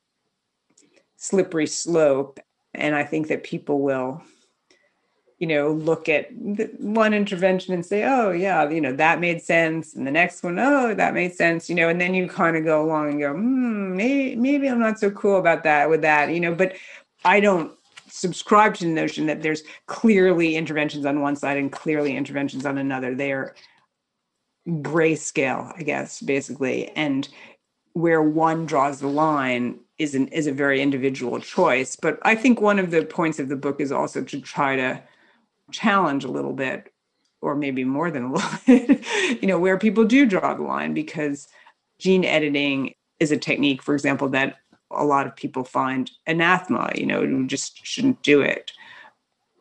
slippery 1.17 1.67
slope. 1.67 2.39
And 2.74 2.96
I 2.96 3.03
think 3.03 3.27
that 3.27 3.43
people 3.43 3.81
will, 3.81 4.24
you 5.41 5.48
know, 5.48 5.71
look 5.71 6.07
at 6.07 6.31
one 6.79 7.15
intervention 7.15 7.74
and 7.74 7.83
say, 7.83 8.03
oh, 8.03 8.29
yeah, 8.29 8.69
you 8.69 8.79
know, 8.79 8.93
that 8.93 9.19
made 9.19 9.41
sense. 9.41 9.95
And 9.95 10.05
the 10.05 10.12
next 10.12 10.43
one, 10.43 10.60
oh, 10.60 10.93
that 10.93 11.15
made 11.15 11.33
sense, 11.33 11.67
you 11.67 11.74
know, 11.74 11.89
and 11.89 12.00
then 12.00 12.13
you 12.13 12.27
kind 12.27 12.55
of 12.55 12.63
go 12.63 12.86
along 12.86 13.10
and 13.10 13.19
go, 13.19 13.33
hmm, 13.33 13.95
maybe, 13.95 14.36
maybe 14.36 14.69
I'm 14.69 14.79
not 14.79 15.00
so 15.00 15.10
cool 15.10 15.39
about 15.39 15.63
that 15.63 15.89
with 15.89 16.03
that, 16.03 16.29
you 16.29 16.39
know, 16.39 16.53
but 16.53 16.75
I 17.25 17.39
don't 17.39 17.71
subscribe 18.07 18.75
to 18.75 18.83
the 18.83 18.91
notion 18.91 19.25
that 19.25 19.41
there's 19.41 19.63
clearly 19.88 20.55
interventions 20.55 21.07
on 21.07 21.21
one 21.21 21.36
side 21.36 21.57
and 21.57 21.71
clearly 21.71 22.15
interventions 22.15 22.63
on 22.63 22.77
another. 22.77 23.15
They 23.15 23.31
are 23.31 23.55
grayscale, 24.67 25.74
I 25.75 25.81
guess, 25.81 26.21
basically. 26.21 26.89
And 26.89 27.27
where 27.93 28.21
one 28.21 28.67
draws 28.67 29.00
the 29.00 29.07
line 29.07 29.79
is 29.98 30.13
an, 30.13 30.27
is 30.27 30.45
a 30.45 30.51
very 30.51 30.83
individual 30.83 31.39
choice. 31.39 31.95
But 31.95 32.19
I 32.21 32.36
think 32.36 32.62
one 32.62 32.77
of 32.77 32.91
the 32.91 33.03
points 33.05 33.39
of 33.39 33.50
the 33.50 33.55
book 33.55 33.81
is 33.81 33.91
also 33.91 34.24
to 34.24 34.39
try 34.39 34.75
to 34.75 35.01
challenge 35.72 36.24
a 36.24 36.32
little 36.32 36.54
bit, 36.54 36.92
or 37.42 37.56
maybe 37.56 37.84
more 37.84 38.12
than 38.12 38.25
a 38.25 38.34
little 38.34 38.50
bit, 38.68 39.42
you 39.42 39.48
know, 39.48 39.60
where 39.60 39.78
people 39.78 40.06
do 40.06 40.25
draw 40.25 40.54
the 40.54 40.63
line 40.63 40.94
because 40.94 41.48
gene 42.00 42.25
editing 42.25 42.94
is 43.20 43.32
a 43.32 43.38
technique, 43.38 43.82
for 43.84 43.94
example, 43.94 44.30
that 44.30 44.58
a 44.92 45.06
lot 45.06 45.25
of 45.25 45.36
people 45.36 45.63
find 45.63 46.12
anathema, 46.28 46.92
you 46.96 47.06
know, 47.06 47.22
you 47.22 47.48
just 47.48 47.86
shouldn't 47.86 48.22
do 48.24 48.42
it. 48.42 48.72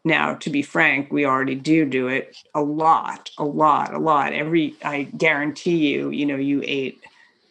Now, 0.04 0.34
to 0.34 0.50
be 0.50 0.62
frank, 0.62 1.12
we 1.12 1.26
already 1.26 1.54
do 1.54 1.84
do 1.84 2.08
it 2.08 2.36
a 2.54 2.62
lot, 2.62 3.30
a 3.36 3.44
lot, 3.44 3.92
a 3.94 3.98
lot. 3.98 4.32
Every, 4.32 4.74
I 4.82 5.02
guarantee 5.02 5.76
you, 5.92 6.10
you 6.10 6.24
know, 6.24 6.36
you 6.36 6.62
ate 6.64 7.00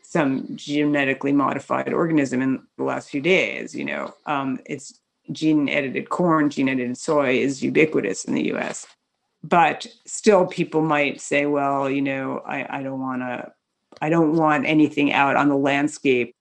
some 0.01 0.47
genetically 0.55 1.31
modified 1.31 1.93
organism 1.93 2.41
in 2.41 2.63
the 2.77 2.83
last 2.83 3.09
few 3.09 3.21
days. 3.21 3.75
You 3.75 3.85
know, 3.85 4.13
um, 4.25 4.59
it's 4.65 4.99
gene 5.31 5.69
edited 5.69 6.09
corn, 6.09 6.49
gene 6.49 6.69
edited 6.69 6.97
soy 6.97 7.37
is 7.37 7.63
ubiquitous 7.63 8.25
in 8.25 8.33
the 8.33 8.53
US. 8.53 8.87
But 9.43 9.87
still, 10.05 10.45
people 10.45 10.81
might 10.81 11.21
say, 11.21 11.45
well, 11.45 11.89
you 11.89 12.01
know, 12.01 12.39
I, 12.45 12.79
I 12.79 12.83
don't 12.83 12.99
want 12.99 13.21
to, 13.21 13.51
I 14.01 14.09
don't 14.09 14.35
want 14.35 14.65
anything 14.65 15.13
out 15.13 15.35
on 15.35 15.49
the 15.49 15.57
landscape 15.57 16.35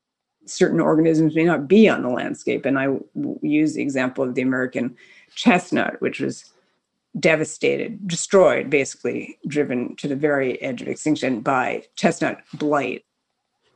certain 0.51 0.81
organisms 0.81 1.35
may 1.35 1.45
not 1.45 1.69
be 1.69 1.89
on 1.89 2.03
the 2.03 2.09
landscape. 2.09 2.65
And 2.65 2.79
I 2.79 2.97
use 3.43 3.75
the 3.75 3.83
example 3.83 4.25
of 4.25 4.35
the 4.35 4.43
American 4.43 4.97
chestnut, 5.35 6.01
which 6.01 6.21
was 6.21 6.53
devastated, 7.19 8.07
destroyed, 8.07 8.71
basically 8.71 9.39
driven 9.47 9.97
to 9.97 10.09
the 10.09 10.17
very 10.17 10.61
edge 10.63 10.83
of 10.83 10.89
extinction 10.89 11.41
by 11.41 11.85
chestnut 11.97 12.43
blight. 12.55 13.05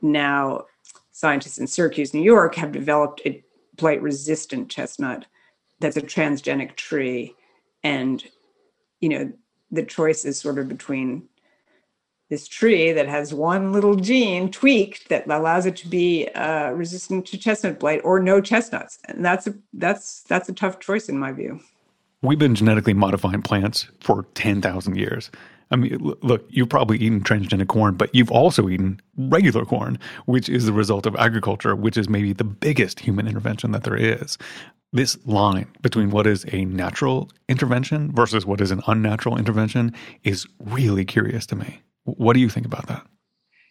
Now, 0.01 0.65
scientists 1.11 1.57
in 1.57 1.67
Syracuse, 1.67 2.13
New 2.13 2.21
York, 2.21 2.55
have 2.55 2.71
developed 2.71 3.21
a 3.25 3.42
blight 3.75 4.01
resistant 4.01 4.69
chestnut 4.69 5.25
that's 5.83 5.97
a 5.97 6.01
transgenic 6.01 6.75
tree. 6.75 7.35
And, 7.83 8.23
you 9.01 9.09
know, 9.09 9.33
the 9.69 9.83
choice 9.83 10.25
is 10.25 10.39
sort 10.39 10.57
of 10.57 10.67
between 10.67 11.27
this 12.29 12.47
tree 12.47 12.91
that 12.93 13.07
has 13.07 13.33
one 13.33 13.73
little 13.73 13.95
gene 13.95 14.49
tweaked 14.49 15.09
that 15.09 15.27
allows 15.27 15.65
it 15.65 15.75
to 15.77 15.87
be 15.87 16.29
uh, 16.29 16.71
resistant 16.71 17.25
to 17.27 17.37
chestnut 17.37 17.79
blight 17.79 18.01
or 18.03 18.19
no 18.19 18.41
chestnuts. 18.41 18.97
And 19.05 19.23
that's 19.23 19.45
a 19.45 19.53
that's 19.73 20.21
that's 20.23 20.49
a 20.49 20.53
tough 20.53 20.79
choice 20.79 21.09
in 21.09 21.19
my 21.19 21.31
view. 21.31 21.59
We've 22.21 22.39
been 22.39 22.55
genetically 22.55 22.93
modifying 22.93 23.41
plants 23.41 23.87
for 23.99 24.25
10,000 24.35 24.95
years 24.95 25.29
I 25.73 25.75
mean, 25.75 25.97
look, 26.21 26.45
you've 26.49 26.69
probably 26.69 26.99
eaten 26.99 27.21
transgenic 27.21 27.67
corn, 27.67 27.95
but 27.95 28.13
you've 28.13 28.29
also 28.29 28.69
eaten 28.69 29.01
regular 29.17 29.65
corn, 29.65 29.97
which 30.27 30.47
is 30.47 30.67
the 30.67 30.71
result 30.71 31.07
of 31.07 31.15
agriculture, 31.15 31.75
which 31.75 31.97
is 31.97 32.07
maybe 32.07 32.31
the 32.31 32.43
biggest 32.43 32.99
human 32.99 33.27
intervention 33.27 33.71
that 33.71 33.83
there 33.83 33.97
is. 33.97 34.37
This 34.91 35.17
line 35.25 35.65
between 35.81 36.11
what 36.11 36.27
is 36.27 36.45
a 36.51 36.65
natural 36.65 37.31
intervention 37.49 38.11
versus 38.13 38.45
what 38.45 38.61
is 38.61 38.69
an 38.69 38.83
unnatural 38.85 39.35
intervention 39.35 39.95
is 40.23 40.45
really 40.59 41.05
curious 41.05 41.47
to 41.47 41.55
me. 41.55 41.81
What 42.03 42.33
do 42.33 42.39
you 42.39 42.49
think 42.49 42.67
about 42.67 42.85
that? 42.85 43.03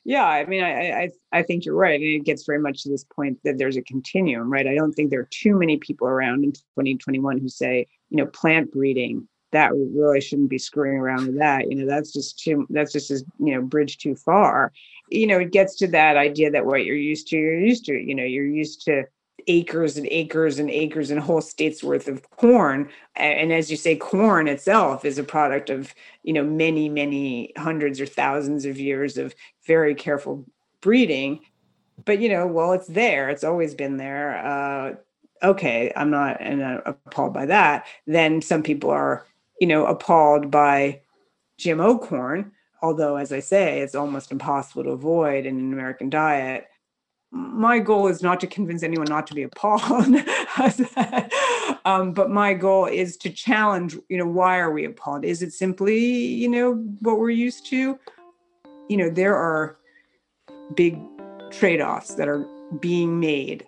Yeah, 0.05 0.25
I 0.25 0.45
mean, 0.47 0.65
I, 0.65 0.91
I 0.91 1.11
I 1.31 1.43
think 1.45 1.65
you're 1.65 1.77
right. 1.77 2.01
Mean, 2.01 2.21
it 2.21 2.25
gets 2.25 2.45
very 2.45 2.59
much 2.59 2.83
to 2.83 2.89
this 2.89 3.05
point 3.05 3.39
that 3.45 3.59
there's 3.59 3.77
a 3.77 3.83
continuum, 3.83 4.53
right? 4.53 4.67
I 4.67 4.75
don't 4.75 4.93
think 4.93 5.11
there 5.11 5.21
are 5.21 5.29
too 5.31 5.57
many 5.57 5.77
people 5.77 6.09
around 6.09 6.43
in 6.43 6.51
2021 6.51 7.39
who 7.39 7.49
say, 7.49 7.87
you 8.11 8.17
know, 8.17 8.27
plant 8.27 8.73
breeding 8.73 9.29
that 9.53 9.73
really 9.73 10.21
shouldn't 10.21 10.51
be 10.51 10.59
screwing 10.59 10.99
around 10.99 11.27
with 11.27 11.39
that. 11.39 11.71
You 11.71 11.77
know, 11.77 11.87
that's 11.87 12.13
just 12.13 12.39
too 12.39 12.67
that's 12.71 12.93
just 12.93 13.11
as 13.11 13.25
you 13.39 13.55
know, 13.55 13.63
bridge 13.63 13.99
too 13.99 14.17
far. 14.17 14.73
You 15.11 15.27
know, 15.27 15.39
it 15.39 15.53
gets 15.53 15.77
to 15.77 15.87
that 15.89 16.17
idea 16.17 16.51
that 16.51 16.67
what 16.67 16.85
you're 16.85 16.97
used 16.97 17.29
to, 17.29 17.37
you're 17.37 17.59
used 17.59 17.85
to. 17.87 17.95
You 17.95 18.15
know, 18.15 18.25
you're 18.25 18.47
used 18.47 18.83
to 18.87 19.05
acres 19.47 19.97
and 19.97 20.07
acres 20.11 20.59
and 20.59 20.71
acres 20.71 21.11
and 21.11 21.21
whole 21.21 21.41
states 21.41 21.83
worth 21.83 22.09
of 22.09 22.29
corn 22.31 22.89
and 23.17 23.53
as 23.53 23.71
you 23.71 23.77
say 23.77 23.97
corn 23.97 24.47
itself 24.47 25.05
is 25.05 25.19
a 25.19 25.25
product 25.25 25.71
of 25.71 25.95
you 26.23 26.33
know 26.33 26.45
many 26.45 26.89
many 26.89 27.53
hundreds 27.57 28.01
or 28.01 28.07
thousands 28.07 28.65
of 28.65 28.79
years 28.79 29.17
of 29.17 29.35
very 29.67 29.95
careful 29.95 30.45
breeding 30.81 31.41
but 32.05 32.21
you 32.21 32.29
know 32.29 32.47
well 32.47 32.73
it's 32.73 32.87
there 32.87 33.31
it's 33.31 33.45
always 33.45 33.75
been 33.75 33.97
there 33.97 34.37
uh, 34.47 34.95
okay 35.45 35.93
i'm 35.97 36.11
not 36.11 36.37
and, 36.41 36.63
uh, 36.63 36.81
appalled 36.87 37.33
by 37.33 37.47
that 37.47 37.87
then 38.07 38.41
some 38.41 38.63
people 38.63 38.91
are 38.91 39.27
you 39.63 39.69
know 39.69 39.87
appalled 39.87 40.51
by 40.51 41.01
gmo 41.57 42.01
corn 42.01 42.51
although 42.83 43.15
as 43.15 43.31
i 43.31 43.39
say 43.39 43.79
it's 43.79 43.95
almost 43.95 44.33
impossible 44.33 44.83
to 44.83 44.91
avoid 44.91 45.47
in 45.47 45.57
an 45.57 45.73
american 45.73 46.11
diet. 46.11 46.67
My 47.35 47.79
goal 47.79 48.09
is 48.09 48.23
not 48.23 48.41
to 48.41 48.47
convince 48.47 48.83
anyone 48.83 49.07
not 49.09 49.27
to 49.29 49.35
be 49.35 49.45
appalled. 49.45 50.15
Um, 51.85 52.13
but 52.13 52.31
my 52.31 52.55
goal 52.55 52.87
is 52.87 53.17
to 53.17 53.29
challenge 53.29 53.97
you 54.09 54.17
know 54.17 54.27
why 54.27 54.59
are 54.59 54.71
we 54.71 54.85
appalled? 54.85 55.25
Is 55.25 55.43
it 55.43 55.53
simply 55.53 55.99
you 56.43 56.49
know 56.49 56.75
what 57.01 57.19
we're 57.19 57.31
used 57.31 57.67
to? 57.71 57.99
You 58.89 58.97
know 58.97 59.11
there 59.11 59.35
are 59.35 59.79
big 60.77 61.01
trade-offs 61.51 62.15
that 62.15 62.29
are 62.29 62.47
being 62.79 63.19
made 63.19 63.67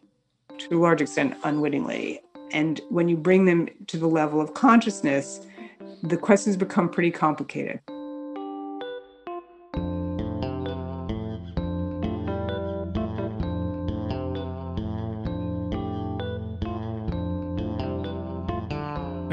to 0.59 0.79
a 0.79 0.81
large 0.81 1.01
extent 1.01 1.37
unwittingly. 1.43 2.21
And 2.53 2.81
when 2.89 3.09
you 3.09 3.17
bring 3.17 3.47
them 3.47 3.69
to 3.89 3.97
the 3.97 4.07
level 4.07 4.41
of 4.41 4.55
consciousness 4.55 5.41
the 6.09 6.19
questions 6.19 6.55
become 6.55 6.91
pretty 6.91 7.11
complicated 7.11 7.81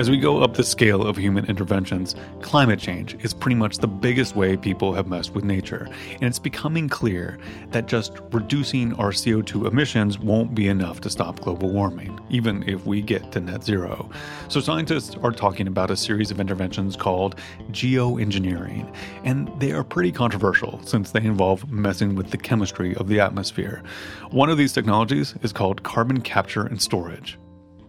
As 0.02 0.10
we 0.10 0.18
go 0.18 0.42
up 0.42 0.56
the 0.56 0.64
scale 0.64 1.06
of 1.06 1.16
human 1.16 1.46
interventions, 1.46 2.16
climate 2.42 2.80
change 2.80 3.14
is 3.24 3.36
pretty 3.36 3.54
much 3.54 3.78
the 3.78 3.88
biggest 3.88 4.36
way 4.36 4.58
people 4.58 4.94
have 4.94 5.06
messed 5.06 5.36
with 5.36 5.44
nature, 5.44 5.88
and 6.14 6.24
it's 6.24 6.40
becoming 6.40 6.90
clear 6.90 7.38
that 7.70 7.86
just 7.86 8.14
reducing 8.32 8.96
our 8.96 9.12
CO2 9.12 9.68
emissions 9.68 10.18
won't 10.18 10.56
be 10.56 10.68
enough 10.70 11.02
to 11.02 11.10
stop 11.12 11.40
global 11.42 11.70
warming, 11.70 12.20
even 12.32 12.68
if 12.68 12.84
we 12.88 13.00
get 13.00 13.32
to 13.34 13.40
net 13.40 13.64
zero. 13.64 14.10
So, 14.48 14.60
scientists 14.60 15.16
are 15.22 15.32
talking 15.32 15.68
about 15.68 15.92
a 15.92 15.96
series 15.96 16.32
of 16.32 16.40
interventions 16.40 16.96
called 16.96 17.36
geoengineering, 17.70 18.92
and 19.24 19.52
they 19.60 19.72
are 19.72 19.84
pretty 19.84 20.12
controversial 20.12 20.82
since 20.84 21.12
they 21.12 21.22
involve 21.22 21.72
messing 21.72 22.16
with 22.16 22.32
the 22.32 22.38
chemistry 22.38 22.96
of 22.96 23.08
the 23.08 23.20
atmosphere. 23.20 23.84
One 24.32 24.50
of 24.50 24.58
these 24.58 24.74
technologies 24.74 25.36
is 25.44 25.54
called 25.54 25.84
carbon 25.84 26.22
capture 26.22 26.66
and 26.66 26.82
storage. 26.82 27.38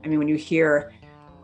I 0.04 0.08
mean, 0.08 0.18
when 0.18 0.28
you 0.28 0.36
hear 0.36 0.92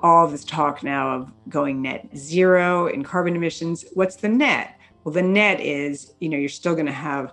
all 0.02 0.28
this 0.28 0.44
talk 0.44 0.82
now 0.82 1.10
of 1.10 1.32
going 1.48 1.82
net 1.82 2.08
zero 2.16 2.86
in 2.86 3.02
carbon 3.02 3.34
emissions. 3.36 3.84
What's 3.94 4.16
the 4.16 4.28
net? 4.28 4.78
Well, 5.04 5.12
the 5.12 5.22
net 5.22 5.60
is, 5.60 6.12
you 6.20 6.28
know, 6.28 6.36
you're 6.36 6.48
still 6.48 6.74
going 6.74 6.86
to 6.86 6.92
have 6.92 7.32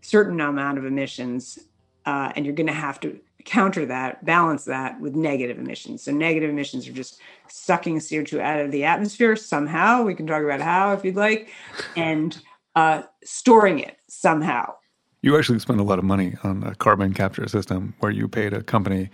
certain 0.00 0.40
amount 0.40 0.78
of 0.78 0.84
emissions, 0.84 1.58
uh, 2.06 2.32
and 2.34 2.44
you're 2.44 2.54
going 2.54 2.66
to 2.66 2.72
have 2.72 3.00
to 3.00 3.20
counter 3.44 3.86
that, 3.86 4.24
balance 4.24 4.64
that 4.64 5.00
with 5.00 5.14
negative 5.14 5.58
emissions. 5.58 6.02
So 6.02 6.12
negative 6.12 6.50
emissions 6.50 6.88
are 6.88 6.92
just 6.92 7.20
sucking 7.48 7.98
CO2 7.98 8.40
out 8.40 8.60
of 8.60 8.70
the 8.70 8.84
atmosphere 8.84 9.36
somehow. 9.36 10.02
We 10.02 10.14
can 10.14 10.26
talk 10.26 10.42
about 10.42 10.60
how 10.60 10.92
if 10.92 11.04
you'd 11.04 11.16
like, 11.16 11.50
and 11.96 12.40
uh, 12.74 13.02
storing 13.24 13.80
it 13.80 13.98
somehow. 14.08 14.74
You 15.22 15.36
actually 15.36 15.60
spent 15.60 15.80
a 15.80 15.84
lot 15.84 15.98
of 15.98 16.04
money 16.04 16.34
on 16.42 16.64
a 16.64 16.74
carbon 16.74 17.14
capture 17.14 17.46
system 17.46 17.94
where 18.00 18.10
you 18.10 18.26
paid 18.26 18.52
a 18.52 18.62
company 18.62 19.10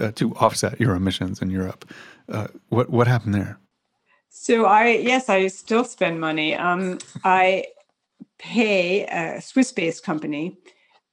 uh, 0.00 0.10
to 0.12 0.34
offset 0.36 0.80
your 0.80 0.94
emissions 0.94 1.42
in 1.42 1.50
Europe. 1.50 1.90
Uh, 2.28 2.48
what 2.68 2.90
what 2.90 3.06
happened 3.06 3.34
there? 3.34 3.58
So 4.28 4.64
I 4.64 4.88
yes, 4.88 5.28
I 5.28 5.46
still 5.48 5.84
spend 5.84 6.20
money. 6.20 6.54
Um, 6.54 6.98
I 7.24 7.66
pay 8.38 9.04
a 9.06 9.40
Swiss-based 9.40 10.02
company 10.02 10.58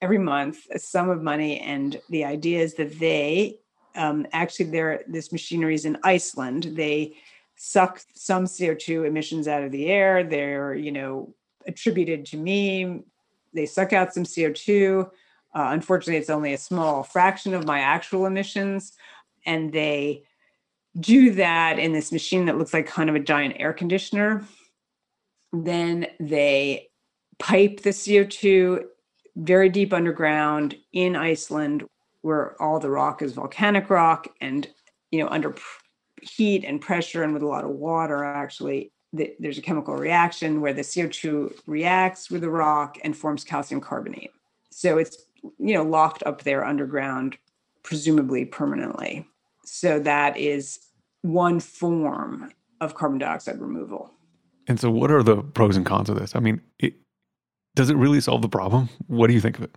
every 0.01 0.17
month 0.17 0.65
a 0.71 0.79
sum 0.79 1.09
of 1.09 1.21
money, 1.21 1.59
and 1.59 1.99
the 2.09 2.23
idea 2.23 2.61
is 2.61 2.75
that 2.75 2.97
they 2.99 3.59
um, 3.95 4.25
actually 4.31 4.69
they're 4.69 5.03
this 5.07 5.31
machinery 5.31 5.75
is 5.75 5.85
in 5.85 5.97
Iceland. 6.03 6.71
They 6.75 7.15
suck 7.55 8.01
some 8.15 8.45
CO2 8.45 9.05
emissions 9.05 9.47
out 9.47 9.63
of 9.63 9.71
the 9.71 9.87
air. 9.87 10.23
They're 10.23 10.73
you 10.75 10.91
know 10.91 11.33
attributed 11.67 12.25
to 12.27 12.37
me. 12.37 13.01
They 13.53 13.65
suck 13.65 13.93
out 13.93 14.13
some 14.13 14.23
CO2. 14.23 15.09
Uh, 15.53 15.69
unfortunately, 15.71 16.17
it's 16.17 16.29
only 16.29 16.53
a 16.53 16.57
small 16.57 17.03
fraction 17.03 17.53
of 17.53 17.65
my 17.65 17.79
actual 17.79 18.25
emissions, 18.25 18.93
and 19.45 19.73
they 19.73 20.23
do 20.99 21.31
that 21.31 21.79
in 21.79 21.93
this 21.93 22.11
machine 22.11 22.45
that 22.45 22.57
looks 22.57 22.73
like 22.73 22.87
kind 22.87 23.09
of 23.09 23.15
a 23.15 23.19
giant 23.19 23.55
air 23.57 23.73
conditioner. 23.73 24.43
Then 25.51 26.07
they 26.19 26.89
pipe 27.39 27.81
the 27.81 27.91
CO2 27.91 28.83
very 29.35 29.69
deep 29.69 29.93
underground 29.93 30.75
in 30.91 31.15
Iceland, 31.15 31.85
where 32.21 32.61
all 32.61 32.79
the 32.79 32.89
rock 32.89 33.21
is 33.21 33.33
volcanic 33.33 33.89
rock, 33.89 34.27
and 34.41 34.67
you 35.11 35.23
know 35.23 35.29
under 35.29 35.55
heat 36.21 36.65
and 36.65 36.81
pressure 36.81 37.23
and 37.23 37.33
with 37.33 37.43
a 37.43 37.47
lot 37.47 37.63
of 37.63 37.71
water, 37.71 38.23
actually, 38.23 38.91
the, 39.13 39.33
there's 39.39 39.57
a 39.57 39.61
chemical 39.61 39.95
reaction 39.95 40.61
where 40.61 40.73
the 40.73 40.81
CO2 40.81 41.61
reacts 41.65 42.29
with 42.29 42.41
the 42.41 42.49
rock 42.49 42.97
and 43.03 43.15
forms 43.15 43.43
calcium 43.43 43.81
carbonate. 43.81 44.31
So 44.69 44.97
it's 44.97 45.25
you 45.57 45.73
know 45.73 45.83
locked 45.83 46.23
up 46.25 46.43
there 46.43 46.65
underground, 46.65 47.37
presumably 47.83 48.45
permanently. 48.45 49.25
So 49.65 49.99
that 49.99 50.37
is 50.37 50.79
one 51.21 51.59
form 51.59 52.51
of 52.81 52.95
carbon 52.95 53.19
dioxide 53.19 53.59
removal. 53.59 54.11
And 54.67 54.79
so, 54.79 54.89
what 54.91 55.11
are 55.11 55.23
the 55.23 55.37
pros 55.37 55.75
and 55.75 55.85
cons 55.85 56.09
of 56.09 56.19
this? 56.19 56.35
I 56.35 56.39
mean, 56.39 56.61
it, 56.79 56.93
does 57.75 57.89
it 57.89 57.97
really 57.97 58.21
solve 58.21 58.41
the 58.41 58.49
problem? 58.49 58.89
What 59.07 59.27
do 59.27 59.33
you 59.33 59.41
think 59.41 59.57
of 59.57 59.63
it? 59.63 59.75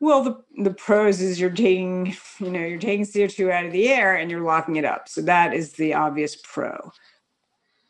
Well, 0.00 0.22
the 0.22 0.62
the 0.62 0.72
pros 0.72 1.20
is 1.20 1.40
you're 1.40 1.50
taking, 1.50 2.16
you 2.38 2.50
know, 2.50 2.60
you're 2.60 2.78
taking 2.78 3.04
CO2 3.04 3.50
out 3.50 3.66
of 3.66 3.72
the 3.72 3.88
air 3.88 4.14
and 4.14 4.30
you're 4.30 4.44
locking 4.44 4.76
it 4.76 4.84
up. 4.84 5.08
So 5.08 5.20
that 5.22 5.54
is 5.54 5.72
the 5.72 5.94
obvious 5.94 6.36
pro. 6.36 6.92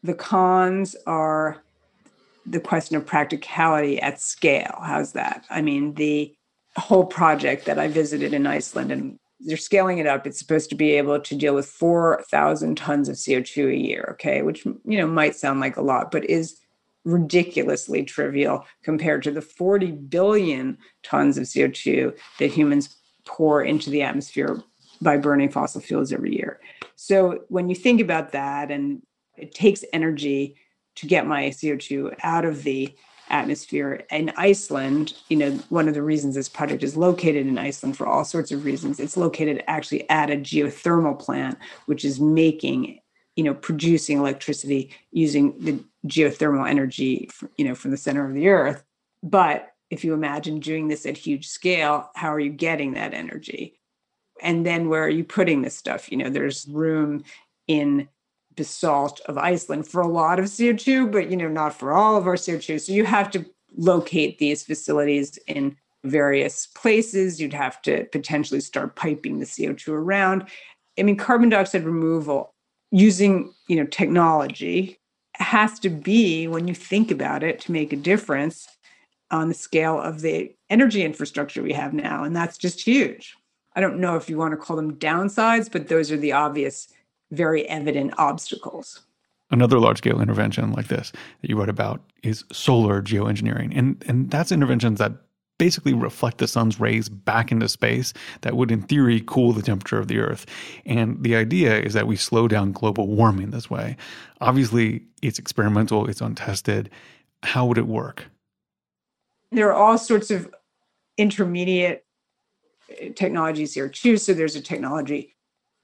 The 0.03 0.15
cons 0.15 0.97
are 1.07 1.63
the 2.47 2.61
question 2.61 2.97
of 2.97 3.05
practicality 3.05 4.01
at 4.01 4.21
scale. 4.21 4.79
How's 4.83 5.13
that? 5.13 5.45
I 5.51 5.61
mean, 5.61 5.95
the 5.95 6.35
whole 6.79 7.05
project 7.05 7.67
that 7.67 7.79
I 7.79 7.89
visited 7.89 8.33
in 8.33 8.47
Iceland 8.47 8.93
and 8.93 9.19
they're 9.41 9.57
scaling 9.57 9.99
it 9.99 10.07
up. 10.07 10.27
It's 10.27 10.39
supposed 10.39 10.69
to 10.71 10.77
be 10.77 10.93
able 10.95 11.21
to 11.21 11.37
deal 11.37 11.55
with 11.55 11.67
4,000 11.67 12.77
tons 12.77 13.09
of 13.09 13.17
CO2 13.17 13.73
a 13.73 13.77
year, 13.77 14.09
okay, 14.13 14.43
which, 14.43 14.65
you 14.65 14.99
know, 14.99 15.07
might 15.07 15.37
sound 15.37 15.61
like 15.61 15.77
a 15.77 15.83
lot, 15.83 16.11
but 16.11 16.25
is 16.25 16.59
ridiculously 17.05 18.03
trivial 18.03 18.67
compared 18.83 19.23
to 19.23 19.31
the 19.31 19.41
40 19.41 19.93
billion 19.93 20.77
tons 21.03 21.39
of 21.39 21.45
CO2 21.45 22.19
that 22.39 22.51
humans 22.51 22.97
pour 23.25 23.63
into 23.63 23.91
the 23.91 24.03
atmosphere 24.03 24.61
by 25.01 25.17
burning 25.17 25.51
fossil 25.51 25.81
fuels 25.81 26.13
every 26.13 26.35
year. 26.35 26.61
So 26.97 27.45
when 27.49 27.69
you 27.69 27.77
think 27.77 28.01
about 28.01 28.33
that, 28.33 28.71
and 28.71 29.03
it 29.37 29.55
takes 29.55 29.85
energy 29.93 30.57
to 30.97 31.07
get 31.07 31.27
my 31.27 31.45
CO2 31.45 32.17
out 32.25 32.45
of 32.45 32.65
the 32.65 32.93
atmosphere 33.31 34.05
in 34.11 34.31
Iceland, 34.37 35.15
you 35.29 35.37
know, 35.37 35.53
one 35.69 35.89
of 35.89 35.95
the 35.95 36.03
reasons 36.03 36.35
this 36.35 36.49
project 36.49 36.83
is 36.83 36.97
located 36.97 37.47
in 37.47 37.59
Iceland 37.59 37.97
for 37.97 38.07
all 38.07 38.25
sorts 38.25 38.53
of 38.53 38.65
reasons, 38.65 39.01
it's 39.01 39.17
located 39.17 39.63
actually 39.67 40.09
at 40.11 40.31
a 40.31 40.37
geothermal 40.37 41.19
plant, 41.19 41.59
which 41.87 42.05
is 42.05 42.21
making, 42.21 43.01
you 43.37 43.45
know, 43.45 43.55
producing 43.55 44.19
electricity 44.19 44.91
using 45.13 45.59
the 45.59 45.83
geothermal 46.07 46.69
energy, 46.69 47.31
you 47.57 47.65
know, 47.65 47.75
from 47.75 47.91
the 47.91 47.97
center 47.97 48.25
of 48.25 48.35
the 48.35 48.49
earth. 48.49 48.83
But 49.23 49.73
if 49.91 50.05
you 50.05 50.15
imagine 50.15 50.61
doing 50.61 50.89
this 50.89 51.07
at 51.07 51.17
huge 51.17 51.49
scale, 51.49 52.11
how 52.15 52.33
are 52.33 52.41
you 52.41 52.51
getting 52.51 52.93
that 52.93 53.15
energy? 53.15 53.81
And 54.43 54.65
then 54.65 54.89
where 54.89 55.05
are 55.05 55.09
you 55.09 55.25
putting 55.25 55.63
this 55.63 55.77
stuff? 55.77 56.11
You 56.13 56.19
know, 56.19 56.31
there's 56.31 56.67
room 56.69 57.25
in 57.67 58.09
basalt 58.59 59.21
of 59.27 59.39
Iceland 59.39 59.89
for 59.89 60.03
a 60.03 60.07
lot 60.07 60.39
of 60.39 60.45
CO2, 60.47 61.11
but 61.11 61.31
you 61.31 61.37
know, 61.37 61.49
not 61.49 61.79
for 61.79 61.93
all 61.93 62.17
of 62.17 62.27
our 62.27 62.35
CO2. 62.35 62.81
So 62.81 62.93
you 62.93 63.05
have 63.05 63.31
to 63.31 63.47
locate 63.77 64.39
these 64.39 64.63
facilities 64.63 65.39
in 65.47 65.77
various 66.05 66.67
places. 66.67 67.41
You'd 67.41 67.55
have 67.55 67.81
to 67.83 68.05
potentially 68.13 68.61
start 68.61 68.97
piping 68.97 69.39
the 69.39 69.47
CO2 69.47 69.89
around. 69.89 70.49
I 70.99 71.05
mean, 71.05 71.17
carbon 71.17 71.49
dioxide 71.49 71.85
removal 71.85 72.53
using 72.91 73.53
you 73.69 73.77
know 73.77 73.87
technology 73.87 74.99
has 75.35 75.79
to 75.79 75.89
be 75.89 76.49
when 76.49 76.67
you 76.67 76.75
think 76.75 77.11
about 77.11 77.43
it 77.43 77.61
to 77.61 77.73
make 77.73 77.93
a 77.93 77.97
difference 77.97 78.67
on 79.31 79.49
the 79.49 79.55
scale 79.55 80.01
of 80.01 80.21
the 80.21 80.53
energy 80.71 81.05
infrastructure 81.05 81.63
we 81.63 81.73
have 81.73 81.93
now 81.93 82.25
and 82.25 82.35
that's 82.35 82.57
just 82.57 82.81
huge 82.81 83.37
i 83.77 83.81
don't 83.81 84.01
know 84.01 84.17
if 84.17 84.31
you 84.31 84.39
want 84.39 84.53
to 84.53 84.57
call 84.57 84.75
them 84.75 84.97
downsides 84.97 85.71
but 85.71 85.89
those 85.89 86.11
are 86.11 86.17
the 86.17 86.33
obvious 86.33 86.89
very 87.31 87.69
evident 87.69 88.15
obstacles. 88.19 89.01
Another 89.51 89.79
large 89.79 89.99
scale 89.99 90.21
intervention 90.21 90.73
like 90.73 90.89
this 90.89 91.11
that 91.41 91.49
you 91.49 91.59
wrote 91.59 91.69
about 91.69 92.03
is 92.23 92.45
solar 92.53 93.01
geoengineering. 93.01 93.77
And, 93.77 94.05
and 94.07 94.31
that's 94.31 94.53
interventions 94.53 94.99
that 94.99 95.13
basically 95.59 95.93
reflect 95.93 96.39
the 96.39 96.47
sun's 96.47 96.79
rays 96.79 97.09
back 97.09 97.51
into 97.51 97.69
space 97.69 98.13
that 98.43 98.57
would, 98.57 98.71
in 98.71 98.83
theory, 98.83 99.23
cool 99.27 99.53
the 99.53 99.63
temperature 99.63 99.99
of 99.99 100.07
the 100.07 100.19
Earth. 100.19 100.47
And 100.87 101.23
the 101.23 101.35
idea 101.35 101.81
is 101.81 101.95
that 101.95 102.07
we 102.07 102.17
slow 102.17 102.47
down 102.47 102.73
global 102.73 103.09
warming 103.09 103.51
this 103.51 103.69
way. 103.69 103.97
Obviously, 104.41 105.03
it's 105.23 105.39
experimental, 105.39 106.09
it's 106.09 106.21
untested. 106.21 106.91
How 107.43 107.67
would 107.67 107.79
it 107.79 107.87
work? 107.87 108.27
There 109.51 109.73
are 109.73 109.75
all 109.75 109.99
sorts 109.99 110.31
of 110.31 110.53
intermediate 111.17 112.05
technologies 113.17 113.75
here 113.75 113.89
too. 113.89 114.17
So 114.17 114.35
there's 114.35 114.57
a 114.57 114.61
technology 114.61 115.35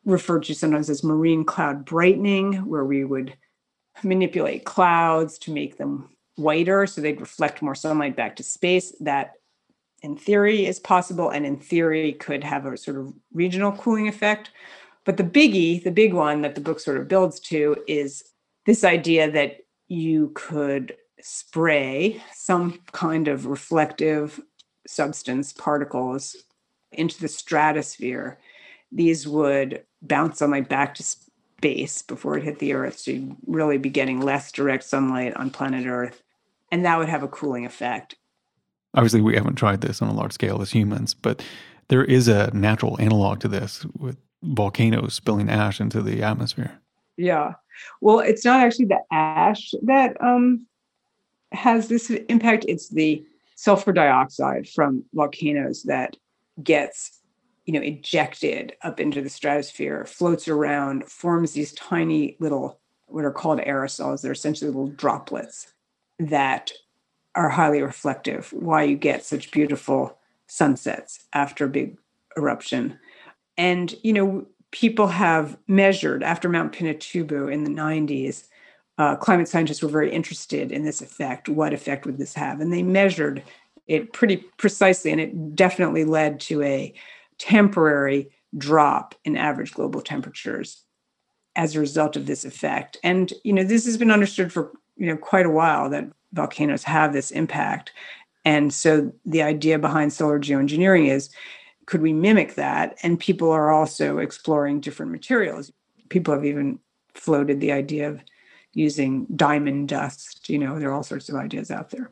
referred 0.05 0.45
to 0.45 0.55
sometimes 0.55 0.90
as 0.90 1.05
marine 1.05 1.45
cloud 1.45 1.85
brightening, 1.85 2.67
where 2.69 2.85
we 2.85 3.05
would 3.05 3.37
manipulate 4.03 4.64
clouds 4.64 5.38
to 5.38 5.53
make 5.53 5.77
them 5.77 6.11
whiter 6.37 6.87
so 6.87 7.01
they'd 7.01 7.21
reflect 7.21 7.62
more 7.62 7.75
sunlight 7.75 8.17
back 8.17 8.37
to 8.37 8.43
space. 8.43 8.93
That, 9.01 9.33
in 10.03 10.17
theory, 10.17 10.67
is 10.67 10.81
possible 10.81 11.31
and 11.31 11.47
in 11.47 11.57
theory 11.57 12.12
could 12.12 12.45
have 12.45 12.67
a 12.67 12.77
sort 12.77 12.99
of 12.99 13.14
regional 13.33 13.73
cooling 13.73 14.09
effect. 14.09 14.51
But 15.05 15.17
the 15.17 15.25
biggie, 15.25 15.83
the 15.83 15.90
big 15.90 16.14
one 16.14 16.43
that 16.43 16.55
the 16.55 16.61
book 16.61 16.81
sort 16.81 16.97
of 16.97 17.09
builds 17.09 17.38
to 17.40 17.77
is 17.87 18.25
this 18.67 18.85
idea 18.85 19.31
that 19.31 19.59
you 19.88 20.33
could 20.35 20.97
spray 21.21 22.23
some 22.33 22.81
kind 22.93 23.29
of 23.29 23.47
reflective 23.47 24.40
substance 24.87 25.53
particles 25.53 26.37
into 26.93 27.21
the 27.21 27.29
stratosphere 27.29 28.38
these 28.95 29.29
would 29.29 29.83
bounce 30.01 30.39
sunlight 30.39 30.69
back 30.69 30.95
to 30.95 31.03
space 31.03 32.03
before 32.03 32.39
it 32.39 32.45
hit 32.45 32.61
the 32.61 32.73
Earth. 32.73 32.99
So 32.99 33.11
you'd 33.11 33.37
really 33.47 33.77
be 33.77 33.91
getting 33.91 34.21
less 34.21 34.53
direct 34.53 34.85
sunlight 34.85 35.35
on 35.37 35.51
planet 35.51 35.87
Earth. 35.87 36.23
And 36.71 36.85
that 36.85 36.99
would 36.99 37.09
have 37.09 37.23
a 37.23 37.29
cooling 37.29 37.67
effect. 37.67 38.15
Obviously, 38.95 39.21
we 39.21 39.35
haven't 39.35 39.57
tried 39.57 39.81
this 39.81 40.01
on 40.01 40.09
a 40.09 40.15
large 40.15 40.33
scale 40.33 40.63
as 40.63 40.71
humans, 40.71 41.15
but 41.15 41.43
there 41.89 42.05
is 42.05 42.29
a 42.29 42.51
natural 42.55 42.97
analog 43.01 43.41
to 43.41 43.49
this 43.49 43.85
with 43.99 44.17
volcanoes 44.43 45.15
spilling 45.15 45.51
ash 45.51 45.81
into 45.81 46.01
the 46.01 46.23
atmosphere. 46.23 46.79
Yeah. 47.17 47.55
Well, 48.01 48.21
it's 48.21 48.45
not 48.45 48.61
actually 48.61 48.87
the 48.87 49.01
ash 49.11 49.73
that 49.83 50.17
um, 50.23 50.67
has 51.53 51.89
this 51.89 52.11
impact, 52.11 52.65
it's 52.69 52.89
the 52.89 53.25
sulfur 53.57 53.93
dioxide 53.93 54.69
from 54.69 55.05
volcanoes 55.13 55.83
that 55.85 56.17
gets 56.63 57.21
you 57.64 57.72
know 57.72 57.81
ejected 57.81 58.74
up 58.83 59.00
into 59.00 59.22
the 59.22 59.31
stratosphere 59.31 60.05
floats 60.05 60.48
around 60.48 61.05
forms 61.05 61.53
these 61.53 61.72
tiny 61.72 62.37
little 62.40 62.79
what 63.07 63.24
are 63.24 63.33
called 63.33 63.61
aerosols 63.61 64.22
they're 64.22 64.33
essentially 64.33 64.70
little 64.70 64.88
droplets 64.88 65.72
that 66.18 66.70
are 67.35 67.48
highly 67.48 67.83
reflective 67.83 68.53
why 68.53 68.83
you 68.83 68.96
get 68.96 69.24
such 69.24 69.50
beautiful 69.50 70.18
sunsets 70.46 71.24
after 71.33 71.64
a 71.64 71.68
big 71.68 71.98
eruption. 72.37 72.98
And 73.57 73.94
you 74.03 74.12
know 74.12 74.46
people 74.70 75.07
have 75.07 75.57
measured 75.68 76.22
after 76.22 76.48
mount 76.48 76.72
pinatubo 76.72 77.53
in 77.53 77.64
the 77.64 77.70
90s 77.70 78.48
uh, 78.98 79.16
climate 79.16 79.48
scientists 79.48 79.83
were 79.83 79.88
very 79.88 80.12
interested 80.12 80.70
in 80.70 80.85
this 80.85 81.00
effect 81.00 81.48
what 81.48 81.72
effect 81.72 82.07
would 82.07 82.18
this 82.18 82.35
have? 82.35 82.61
And 82.61 82.72
they 82.72 82.83
measured 82.83 83.42
it 83.87 84.12
pretty 84.12 84.38
precisely 84.57 85.11
and 85.11 85.20
it 85.20 85.57
definitely 85.57 86.05
led 86.05 86.40
to 86.40 86.62
a 86.62 86.94
temporary 87.38 88.31
drop 88.57 89.14
in 89.25 89.37
average 89.37 89.73
global 89.73 90.01
temperatures 90.01 90.85
as 91.57 91.75
a 91.75 91.81
result 91.81 92.16
of 92.16 92.27
this 92.27 92.44
effect. 92.44 92.97
And 93.03 93.33
you 93.44 93.53
know, 93.53 93.64
this 93.64 93.85
has 93.85 93.97
been 93.97 94.11
understood 94.11 94.53
for 94.53 94.73
you 94.97 95.07
know 95.07 95.16
quite 95.16 95.47
a 95.47 95.51
while 95.51 95.90
that 95.90 96.11
volcanoes 96.33 96.85
have 96.85 97.12
this 97.12 97.31
impact. 97.31 97.92
And 98.44 98.73
so 98.73 99.12
the 99.25 99.42
idea 99.42 99.79
behind 99.79 100.12
solar 100.12 100.38
geoengineering 100.38 101.09
is 101.09 101.31
could 101.87 102.03
we 102.03 102.12
mimic 102.12 102.55
that? 102.55 102.97
And 103.03 103.20
people 103.20 103.51
are 103.51 103.70
also 103.70 104.18
exploring 104.18 104.81
different 104.81 105.12
materials. 105.12 105.70
People 106.09 106.35
have 106.35 106.44
even 106.44 106.79
floated 107.14 107.61
the 107.61 107.73
idea 107.73 108.09
of 108.09 108.23
using 108.73 109.27
diamond 109.37 109.88
dust. 109.88 110.49
You 110.49 110.59
know, 110.59 110.79
there 110.79 110.90
are 110.90 110.92
all 110.92 111.03
sorts 111.03 111.29
of 111.29 111.37
ideas 111.37 111.70
out 111.70 111.90
there. 111.90 112.11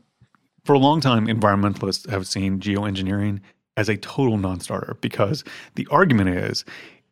For 0.64 0.74
a 0.74 0.78
long 0.78 1.00
time, 1.00 1.26
environmentalists 1.26 2.08
have 2.08 2.26
seen 2.26 2.60
geoengineering 2.60 3.40
as 3.76 3.88
a 3.88 3.96
total 3.96 4.38
non 4.38 4.60
starter 4.60 4.96
because 5.00 5.44
the 5.74 5.86
argument 5.90 6.30
is 6.30 6.64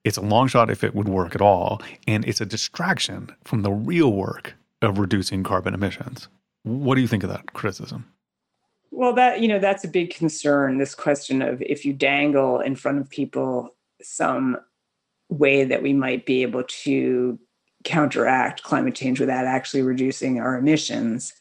it's 0.04 0.16
a 0.16 0.22
long 0.22 0.48
shot 0.48 0.70
if 0.70 0.82
it 0.82 0.94
would 0.94 1.08
work 1.08 1.34
at 1.34 1.40
all, 1.40 1.82
and 2.06 2.24
it's 2.26 2.40
a 2.40 2.46
distraction 2.46 3.34
from 3.44 3.62
the 3.62 3.70
real 3.70 4.12
work 4.12 4.54
of 4.82 4.98
reducing 4.98 5.42
carbon 5.42 5.74
emissions. 5.74 6.28
What 6.62 6.94
do 6.94 7.02
you 7.02 7.06
think 7.06 7.22
of 7.22 7.30
that 7.30 7.52
criticism? 7.52 8.10
Well, 8.90 9.12
that, 9.14 9.40
you 9.40 9.48
know, 9.48 9.58
that's 9.58 9.84
a 9.84 9.88
big 9.88 10.14
concern. 10.14 10.78
This 10.78 10.94
question 10.94 11.42
of 11.42 11.62
if 11.62 11.84
you 11.84 11.92
dangle 11.92 12.60
in 12.60 12.76
front 12.76 12.98
of 12.98 13.08
people 13.08 13.74
some 14.02 14.56
way 15.28 15.64
that 15.64 15.82
we 15.82 15.92
might 15.92 16.26
be 16.26 16.42
able 16.42 16.64
to 16.64 17.38
counteract 17.84 18.62
climate 18.62 18.94
change 18.94 19.20
without 19.20 19.46
actually 19.46 19.82
reducing 19.82 20.40
our 20.40 20.56
emissions, 20.56 21.34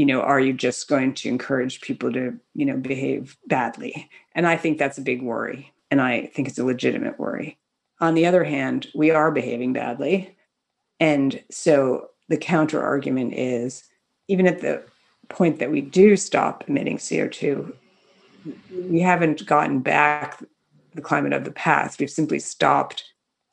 you 0.00 0.06
know, 0.06 0.22
are 0.22 0.40
you 0.40 0.54
just 0.54 0.88
going 0.88 1.12
to 1.12 1.28
encourage 1.28 1.82
people 1.82 2.10
to, 2.10 2.34
you 2.54 2.64
know, 2.64 2.78
behave 2.78 3.36
badly? 3.48 4.08
And 4.34 4.46
I 4.46 4.56
think 4.56 4.78
that's 4.78 4.96
a 4.96 5.02
big 5.02 5.20
worry. 5.20 5.74
And 5.90 6.00
I 6.00 6.24
think 6.24 6.48
it's 6.48 6.58
a 6.58 6.64
legitimate 6.64 7.20
worry. 7.20 7.58
On 8.00 8.14
the 8.14 8.24
other 8.24 8.42
hand, 8.42 8.86
we 8.94 9.10
are 9.10 9.30
behaving 9.30 9.74
badly. 9.74 10.34
And 11.00 11.44
so 11.50 12.08
the 12.30 12.38
counter 12.38 12.82
argument 12.82 13.34
is 13.34 13.84
even 14.26 14.46
at 14.46 14.62
the 14.62 14.82
point 15.28 15.58
that 15.58 15.70
we 15.70 15.82
do 15.82 16.16
stop 16.16 16.64
emitting 16.66 16.96
CO2, 16.96 17.70
we 18.88 19.00
haven't 19.00 19.44
gotten 19.44 19.80
back 19.80 20.42
the 20.94 21.02
climate 21.02 21.34
of 21.34 21.44
the 21.44 21.52
past. 21.52 22.00
We've 22.00 22.08
simply 22.08 22.38
stopped 22.38 23.04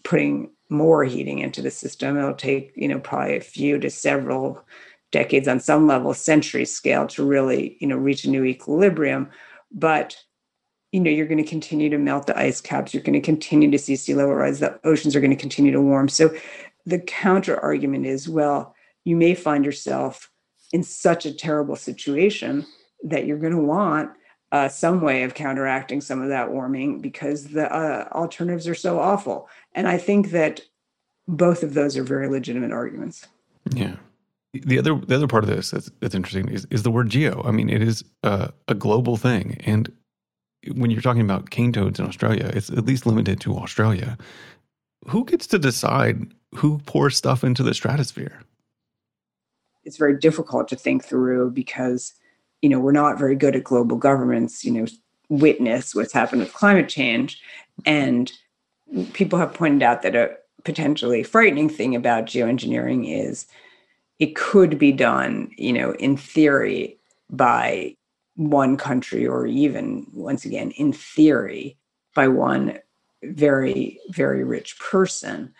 putting 0.06 0.52
more 0.70 1.04
heating 1.04 1.40
into 1.40 1.62
the 1.62 1.72
system. 1.72 2.18
It'll 2.18 2.34
take, 2.34 2.72
you 2.74 2.88
know, 2.88 3.00
probably 3.00 3.36
a 3.36 3.42
few 3.42 3.80
to 3.80 3.90
several 3.90 4.64
decades 5.12 5.48
on 5.48 5.60
some 5.60 5.88
level, 5.88 6.13
century 6.13 6.65
scale 6.65 7.08
to 7.08 7.26
really, 7.26 7.78
you 7.80 7.88
know, 7.88 7.98
reach 7.98 8.26
a 8.26 8.30
new 8.30 8.43
equilibrium. 8.43 9.30
But 9.72 10.17
you 10.91 11.02
know, 11.02 11.12
you're 11.12 11.28
going 11.28 11.43
to 11.43 11.50
continue 11.50 11.89
to 11.89 11.98
melt 11.98 12.28
the 12.28 12.39
ice 12.39 12.62
caps. 12.62 12.93
You're 12.93 13.04
going 13.04 13.13
to 13.13 13.20
continue 13.22 13.70
to 13.70 13.78
see 13.78 13.96
sea 13.96 14.13
level 14.13 14.36
rise. 14.36 14.60
The 14.60 14.80
oceans 14.86 15.15
are 15.15 15.20
going 15.20 15.32
to 15.32 15.36
continue 15.36 15.72
to 15.72 15.82
warm. 15.82 16.08
So 16.08 16.34
the 16.86 17.00
counter 17.00 17.60
argument 17.60 18.06
is, 18.06 18.30
well, 18.30 18.74
you 19.04 19.15
may 19.15 19.36
find 19.36 19.65
yourself 19.65 20.32
in 20.72 20.84
such 20.84 21.26
a 21.26 21.34
terrible 21.34 21.76
situation 21.76 22.65
that 23.04 23.26
you're 23.26 23.38
going 23.38 23.54
to 23.54 23.62
want 23.62 24.12
uh, 24.52 24.70
some 24.70 25.02
way 25.02 25.24
of 25.24 25.34
counteracting 25.34 26.00
some 26.00 26.22
of 26.22 26.30
that 26.30 26.52
warming 26.52 27.02
because 27.02 27.50
the 27.50 27.72
uh, 27.74 28.08
alternatives 28.13 28.67
are 28.67 28.76
so 28.76 29.00
awful. 29.00 29.50
And 29.74 29.88
I 29.88 29.98
think 29.98 30.32
that 30.32 30.62
both 31.28 31.63
of 31.63 31.74
those 31.74 31.98
are 31.98 32.04
very 32.04 32.30
legitimate 32.30 32.72
arguments. 32.72 33.28
Yeah. 33.74 33.98
The 34.54 34.80
other 34.80 34.96
the 34.96 35.16
other 35.16 35.28
part 35.28 35.44
of 35.44 35.50
this 35.50 35.72
that's, 35.72 35.92
that's 36.00 36.16
interesting 36.16 36.50
is, 36.50 36.66
is 36.72 36.84
the 36.84 36.92
word 36.92 37.10
geo. 37.10 37.44
I 37.44 37.52
mean, 37.52 37.70
it 37.70 37.82
is 37.82 38.04
a, 38.24 38.52
a 38.68 38.74
global 38.74 39.18
thing, 39.18 39.62
and 39.66 39.92
when 40.76 40.90
you're 40.90 41.02
talking 41.02 41.22
about 41.22 41.50
cane 41.50 41.72
toads 41.72 42.00
in 42.00 42.06
Australia, 42.06 42.50
it's 42.54 42.70
at 42.70 42.86
least 42.86 43.06
limited 43.06 43.40
to 43.42 43.56
Australia. 43.58 44.18
Who 45.08 45.26
gets 45.26 45.48
to 45.48 45.60
decide 45.60 46.34
who 46.56 46.80
pours 46.80 47.16
stuff 47.16 47.44
into 47.44 47.62
the 47.62 47.74
stratosphere? 47.74 48.42
It's 49.84 49.98
very 49.98 50.18
difficult 50.18 50.68
to 50.70 50.76
think 50.76 51.06
through 51.06 51.52
because 51.52 52.14
you 52.62 52.70
know, 52.70 52.80
we're 52.80 52.92
not 52.92 53.20
very 53.20 53.36
good 53.36 53.56
at 53.56 53.64
global 53.64 53.98
governments, 53.98 54.66
you 54.66 54.72
know, 54.72 54.86
witness 55.30 55.94
what's 55.94 56.14
happened 56.14 56.42
with 56.42 56.54
climate 56.54 56.90
change. 56.90 57.42
And 57.86 58.32
people 59.14 59.38
have 59.40 59.54
pointed 59.54 59.84
out 59.84 60.02
that 60.02 60.16
a 60.16 60.36
potentially 60.64 61.24
frightening 61.24 61.70
thing 61.70 61.96
about 61.96 62.26
geoengineering 62.26 63.08
is 63.08 63.46
it 64.20 64.36
could 64.36 64.80
be 64.80 64.92
done, 64.92 65.52
you 65.58 65.74
know, 65.74 65.92
in 65.94 66.18
theory 66.18 66.98
by 67.30 67.96
one 68.36 68.78
country 68.78 69.26
or 69.28 69.48
even 69.48 70.06
once 70.14 70.46
again 70.46 70.72
in 70.72 70.94
theory 70.94 71.76
by 72.16 72.28
one 72.28 72.78
very 73.24 74.00
very 74.12 74.44
rich 74.44 74.80
person 74.80 75.52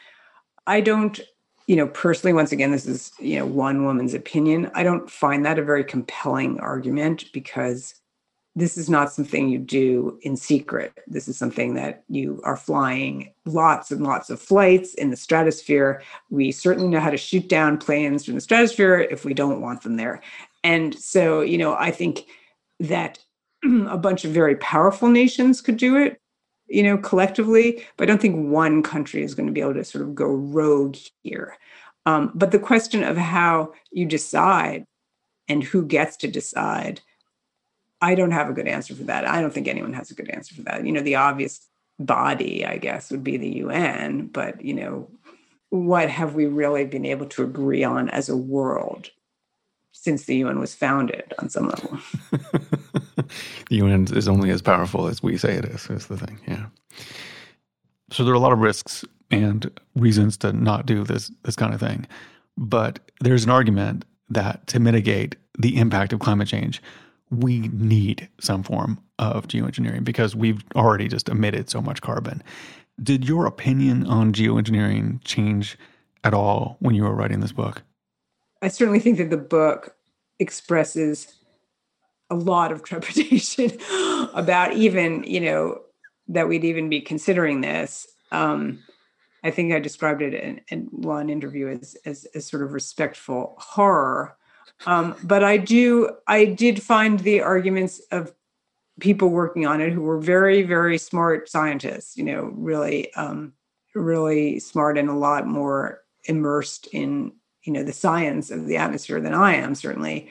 i 0.68 0.80
don't 0.80 1.20
you 1.68 1.76
know, 1.76 1.88
personally, 1.88 2.34
once 2.34 2.54
again, 2.54 2.72
this 2.72 2.86
is, 2.86 3.12
you 3.20 3.38
know, 3.38 3.46
one 3.46 3.86
woman's 3.86 4.14
opinion. 4.14 4.72
I 4.74 4.84
don't 4.84 5.12
find 5.12 5.46
that 5.46 5.60
a 5.60 5.64
very 5.64 5.84
compelling 5.84 6.60
argument 6.62 7.26
because 7.34 7.94
this 8.58 8.76
is 8.76 8.90
not 8.90 9.14
something 9.14 9.50
you 9.50 9.60
do 9.60 10.18
in 10.24 10.36
secret. 10.36 11.00
This 11.06 11.28
is 11.28 11.38
something 11.38 11.76
that 11.76 12.04
you 12.10 12.42
are 12.44 12.58
flying 12.58 13.32
lots 13.46 13.92
and 13.92 14.04
lots 14.04 14.32
of 14.32 14.42
flights 14.42 14.96
in 14.96 15.12
the 15.12 15.16
stratosphere. 15.16 16.02
We 16.32 16.52
certainly 16.52 16.90
know 16.90 17.00
how 17.00 17.12
to 17.12 17.18
shoot 17.18 17.48
down 17.48 17.78
planes 17.78 18.26
from 18.26 18.34
the 18.34 18.42
stratosphere 18.42 19.00
if 19.00 19.26
we 19.26 19.36
don't 19.36 19.62
want 19.62 19.84
them 19.84 19.98
there. 19.98 20.22
And 20.64 20.98
so, 20.98 21.42
you 21.42 21.60
know, 21.60 21.76
I 21.76 21.92
think 21.92 22.26
that 22.80 23.20
a 23.64 23.98
bunch 23.98 24.26
of 24.26 24.32
very 24.32 24.56
powerful 24.56 25.10
nations 25.10 25.62
could 25.62 25.78
do 25.78 25.96
it 25.96 26.20
you 26.70 26.84
know, 26.84 26.98
collectively. 26.98 27.86
But 27.96 28.04
I 28.04 28.08
don't 28.08 28.22
think 28.22 28.50
one 28.50 28.84
country 28.84 29.24
is 29.24 29.34
going 29.34 29.48
to 29.48 29.54
be 29.54 29.62
able 29.62 29.76
to 29.76 29.84
sort 29.84 30.04
of 30.04 30.16
go 30.16 30.26
rogue 30.28 30.98
here. 31.24 31.58
Um, 32.06 32.32
but 32.36 32.52
the 32.52 32.60
question 32.60 33.04
of 33.04 33.18
how 33.18 33.74
you 33.92 34.06
decide 34.06 34.86
and 35.48 35.64
who 35.64 35.86
gets 35.86 36.18
to 36.18 36.28
decide, 36.28 37.02
I 38.02 38.16
don't 38.16 38.32
have 38.32 38.50
a 38.50 38.54
good 38.54 38.68
answer 38.68 38.94
for 38.96 39.04
that. 39.04 39.28
I 39.28 39.42
don't 39.42 39.54
think 39.54 39.68
anyone 39.68 39.94
has 39.94 40.12
a 40.12 40.16
good 40.16 40.30
answer 40.30 40.56
for 40.56 40.62
that. 40.64 40.86
You 40.86 40.92
know, 40.92 41.02
the 41.02 41.16
obvious 41.16 41.68
body, 42.00 42.66
I 42.66 42.78
guess, 42.78 43.10
would 43.12 43.24
be 43.24 43.38
the 43.38 43.58
UN, 43.58 44.28
but, 44.28 44.64
you 44.64 44.74
know, 44.74 45.10
what 45.70 46.10
have 46.10 46.36
we 46.36 46.46
really 46.46 46.86
been 46.86 47.06
able 47.06 47.26
to 47.28 47.44
agree 47.44 47.84
on 47.84 48.10
as 48.10 48.30
a 48.30 48.38
world 48.38 49.10
since 49.92 50.26
the 50.26 50.36
UN 50.38 50.60
was 50.60 50.76
founded 50.76 51.34
on 51.40 51.50
some 51.50 51.68
level? 51.70 52.00
the 52.32 53.28
UN 53.70 54.08
is 54.14 54.28
only 54.28 54.52
as 54.52 54.62
powerful 54.62 55.08
as 55.08 55.24
we 55.24 55.38
say 55.38 55.54
it 55.56 55.66
is, 55.66 55.90
is 55.90 56.08
the 56.08 56.18
thing. 56.18 56.40
Yeah. 56.48 56.68
So 58.12 58.24
there 58.24 58.32
are 58.32 58.38
a 58.38 58.40
lot 58.40 58.54
of 58.54 58.60
risks 58.60 59.04
and 59.32 59.70
reasons 59.96 60.38
to 60.38 60.54
not 60.54 60.86
do 60.86 61.04
this 61.04 61.32
this 61.44 61.56
kind 61.56 61.74
of 61.74 61.80
thing. 61.80 62.08
But 62.58 63.00
there's 63.20 63.44
an 63.44 63.50
argument 63.50 64.06
that 64.30 64.66
to 64.68 64.80
mitigate 64.80 65.36
the 65.58 65.78
impact 65.78 66.14
of 66.14 66.20
climate 66.20 66.48
change, 66.48 66.82
we 67.30 67.68
need 67.70 68.30
some 68.40 68.64
form 68.64 69.02
of 69.20 69.48
geoengineering 69.48 70.04
because 70.04 70.36
we've 70.36 70.64
already 70.76 71.08
just 71.08 71.30
emitted 71.30 71.70
so 71.70 71.82
much 71.82 72.02
carbon. 72.02 72.42
Did 73.02 73.28
your 73.28 73.46
opinion 73.46 74.06
on 74.08 74.34
geoengineering 74.34 75.24
change 75.24 75.78
at 76.24 76.34
all 76.34 76.78
when 76.80 76.96
you 76.96 77.04
were 77.04 77.14
writing 77.14 77.42
this 77.42 77.52
book? 77.52 77.84
I 78.62 78.70
certainly 78.70 79.00
think 79.00 79.18
that 79.18 79.30
the 79.30 79.38
book 79.38 79.96
expresses 80.40 81.38
a 82.30 82.36
lot 82.36 82.72
of 82.72 82.84
trepidation 82.84 83.72
about 84.34 84.74
even 84.74 85.24
you 85.24 85.40
know 85.40 85.82
that 86.28 86.48
we'd 86.48 86.66
even 86.66 86.90
be 86.90 87.02
considering 87.02 87.62
this 87.62 88.08
um, 88.32 88.84
i 89.44 89.52
think 89.52 89.74
i 89.74 89.80
described 89.80 90.22
it 90.22 90.34
in, 90.34 90.62
in 90.70 90.82
one 90.92 91.30
interview 91.30 91.68
as, 91.70 91.96
as, 92.06 92.26
as 92.36 92.46
sort 92.46 92.64
of 92.64 92.74
respectful 92.74 93.56
horror 93.58 94.36
um, 94.86 95.16
but 95.24 95.44
i 95.44 95.58
do 95.58 96.10
i 96.28 96.46
did 96.46 96.82
find 96.82 97.20
the 97.20 97.42
arguments 97.42 98.00
of 98.12 98.34
people 99.00 99.30
working 99.30 99.66
on 99.66 99.82
it 99.82 99.92
who 99.92 100.02
were 100.02 100.20
very 100.20 100.62
very 100.64 100.98
smart 100.98 101.50
scientists 101.50 102.18
you 102.18 102.24
know 102.24 102.52
really 102.56 103.14
um, 103.16 103.54
really 103.96 104.60
smart 104.60 104.98
and 104.98 105.10
a 105.10 105.14
lot 105.14 105.48
more 105.48 106.02
immersed 106.26 106.88
in 106.92 107.32
you 107.64 107.74
know 107.74 107.84
the 107.84 107.94
science 107.94 108.52
of 108.52 108.68
the 108.68 108.78
atmosphere 108.78 109.20
than 109.20 109.34
i 109.34 109.54
am 109.54 109.76
certainly 109.76 110.30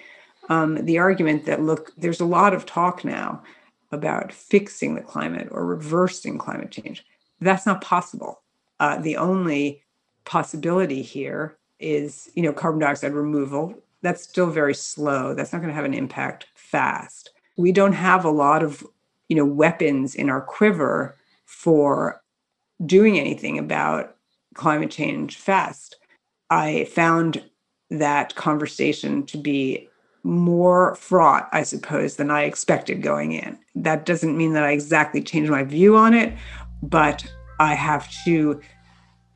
um, 0.49 0.85
the 0.85 0.99
argument 0.99 1.45
that 1.47 1.63
look, 1.63 1.93
there's 1.97 2.21
a 2.21 2.27
lot 2.27 2.55
of 2.55 2.67
talk 2.67 3.05
now 3.05 3.43
about 3.93 4.33
fixing 4.33 4.95
the 4.95 5.01
climate 5.01 5.49
or 5.51 5.65
reversing 5.67 6.39
climate 6.39 6.71
change. 6.71 7.05
That's 7.41 7.67
not 7.67 7.81
possible. 7.81 8.43
Uh, 8.81 8.99
the 8.99 9.17
only 9.17 9.83
possibility 10.25 11.03
here 11.03 11.57
is, 11.79 12.31
you 12.35 12.43
know, 12.43 12.53
carbon 12.53 12.81
dioxide 12.81 13.13
removal. 13.13 13.75
That's 14.07 14.23
still 14.23 14.51
very 14.51 14.73
slow. 14.73 15.35
That's 15.35 15.53
not 15.53 15.59
going 15.59 15.71
to 15.71 15.75
have 15.75 15.85
an 15.85 15.93
impact 15.93 16.47
fast. 16.55 17.31
We 17.57 17.73
don't 17.73 17.93
have 17.93 18.25
a 18.25 18.31
lot 18.31 18.63
of, 18.63 18.87
you 19.29 19.35
know, 19.35 19.45
weapons 19.45 20.15
in 20.15 20.31
our 20.31 20.41
quiver 20.41 21.17
for 21.45 22.23
doing 22.85 23.19
anything 23.19 23.59
about 23.59 24.15
climate 24.55 24.93
change 24.93 25.39
fast. 25.39 25.97
I 26.51 26.85
found 26.85 27.43
that 27.91 28.37
conversation 28.37 29.27
to 29.27 29.39
be 29.39 29.89
more 30.23 30.95
fraught, 30.95 31.49
I 31.51 31.65
suppose, 31.65 32.15
than 32.15 32.31
I 32.31 32.43
expected 32.43 33.03
going 33.03 33.33
in. 33.33 33.59
That 33.75 34.07
doesn't 34.07 34.39
mean 34.39 34.53
that 34.53 34.63
I 34.63 34.71
exactly 34.71 35.21
changed 35.21 35.51
my 35.51 35.65
view 35.65 35.97
on 35.97 36.15
it, 36.15 36.33
but 36.81 37.27
I 37.59 37.75
have 37.75 38.09
to 38.25 38.61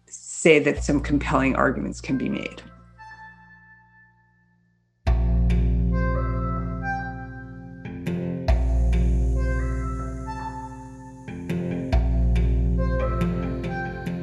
say 0.07 0.61
that 0.61 0.85
some 0.85 1.01
compelling 1.01 1.57
arguments 1.57 2.01
can 2.01 2.17
be 2.17 2.29
made. 2.29 2.63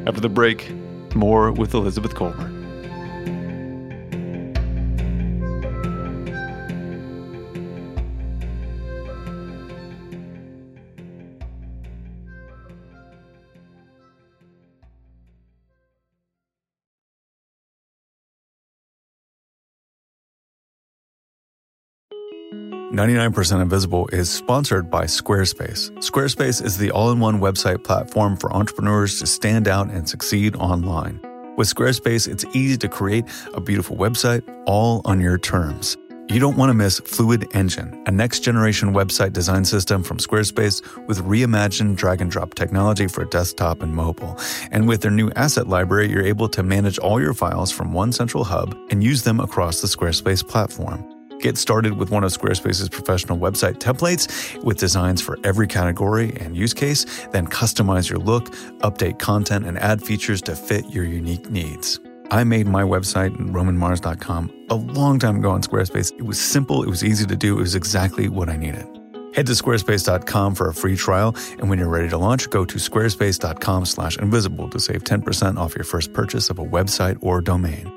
After 0.07 0.21
the 0.21 0.29
break, 0.29 0.73
more 1.15 1.51
with 1.51 1.73
Elizabeth 1.73 2.15
Kolbert. 2.15 2.56
99% 22.91 23.61
Invisible 23.61 24.07
is 24.13 24.29
sponsored 24.29 24.89
by 24.89 25.03
Squarespace. 25.03 25.91
Squarespace 25.97 26.63
is 26.63 26.77
the 26.77 26.89
all 26.91 27.11
in 27.11 27.19
one 27.19 27.41
website 27.41 27.83
platform 27.83 28.37
for 28.37 28.53
entrepreneurs 28.53 29.19
to 29.19 29.27
stand 29.27 29.67
out 29.67 29.89
and 29.89 30.07
succeed 30.07 30.55
online. 30.55 31.19
With 31.57 31.67
Squarespace, 31.67 32.29
it's 32.29 32.45
easy 32.55 32.77
to 32.77 32.87
create 32.87 33.25
a 33.53 33.59
beautiful 33.59 33.97
website 33.97 34.41
all 34.65 35.01
on 35.03 35.19
your 35.19 35.37
terms. 35.37 35.97
You 36.29 36.39
don't 36.39 36.55
want 36.55 36.69
to 36.69 36.73
miss 36.73 37.01
Fluid 37.01 37.49
Engine, 37.53 38.01
a 38.05 38.11
next 38.11 38.39
generation 38.39 38.93
website 38.93 39.33
design 39.33 39.65
system 39.65 40.01
from 40.01 40.17
Squarespace 40.17 40.81
with 41.07 41.21
reimagined 41.23 41.97
drag 41.97 42.21
and 42.21 42.31
drop 42.31 42.53
technology 42.53 43.07
for 43.07 43.25
desktop 43.25 43.81
and 43.81 43.93
mobile. 43.93 44.37
And 44.71 44.87
with 44.87 45.01
their 45.01 45.11
new 45.11 45.29
asset 45.35 45.67
library, 45.67 46.09
you're 46.09 46.25
able 46.25 46.47
to 46.49 46.63
manage 46.63 46.99
all 46.99 47.19
your 47.19 47.33
files 47.33 47.69
from 47.69 47.91
one 47.91 48.13
central 48.13 48.45
hub 48.45 48.77
and 48.89 49.03
use 49.03 49.23
them 49.23 49.41
across 49.41 49.81
the 49.81 49.87
Squarespace 49.87 50.47
platform. 50.47 51.16
Get 51.39 51.57
started 51.57 51.97
with 51.97 52.09
one 52.09 52.23
of 52.23 52.31
Squarespace's 52.31 52.89
professional 52.89 53.37
website 53.37 53.75
templates 53.75 54.63
with 54.63 54.77
designs 54.77 55.21
for 55.21 55.37
every 55.43 55.67
category 55.67 56.35
and 56.39 56.55
use 56.55 56.73
case, 56.73 57.05
then 57.27 57.47
customize 57.47 58.09
your 58.09 58.19
look, 58.19 58.45
update 58.79 59.19
content, 59.19 59.65
and 59.65 59.77
add 59.77 60.01
features 60.01 60.41
to 60.43 60.55
fit 60.55 60.85
your 60.89 61.05
unique 61.05 61.49
needs. 61.49 61.99
I 62.31 62.43
made 62.43 62.67
my 62.67 62.83
website, 62.83 63.35
romanmars.com, 63.37 64.67
a 64.69 64.75
long 64.75 65.19
time 65.19 65.37
ago 65.37 65.51
on 65.51 65.61
Squarespace. 65.61 66.11
It 66.17 66.23
was 66.23 66.39
simple, 66.39 66.83
it 66.83 66.89
was 66.89 67.03
easy 67.03 67.25
to 67.25 67.35
do, 67.35 67.57
it 67.57 67.61
was 67.61 67.75
exactly 67.75 68.27
what 68.27 68.49
I 68.49 68.57
needed. 68.57 68.85
Head 69.33 69.45
to 69.45 69.53
squarespace.com 69.53 70.55
for 70.55 70.67
a 70.69 70.73
free 70.73 70.95
trial, 70.95 71.35
and 71.59 71.69
when 71.69 71.77
you're 71.77 71.89
ready 71.89 72.09
to 72.09 72.17
launch, 72.17 72.49
go 72.49 72.65
to 72.65 72.77
squarespace.com/invisible 72.77 74.69
to 74.69 74.79
save 74.79 75.03
10% 75.03 75.57
off 75.57 75.75
your 75.75 75.85
first 75.85 76.11
purchase 76.11 76.49
of 76.49 76.59
a 76.59 76.65
website 76.65 77.17
or 77.21 77.39
domain. 77.39 77.96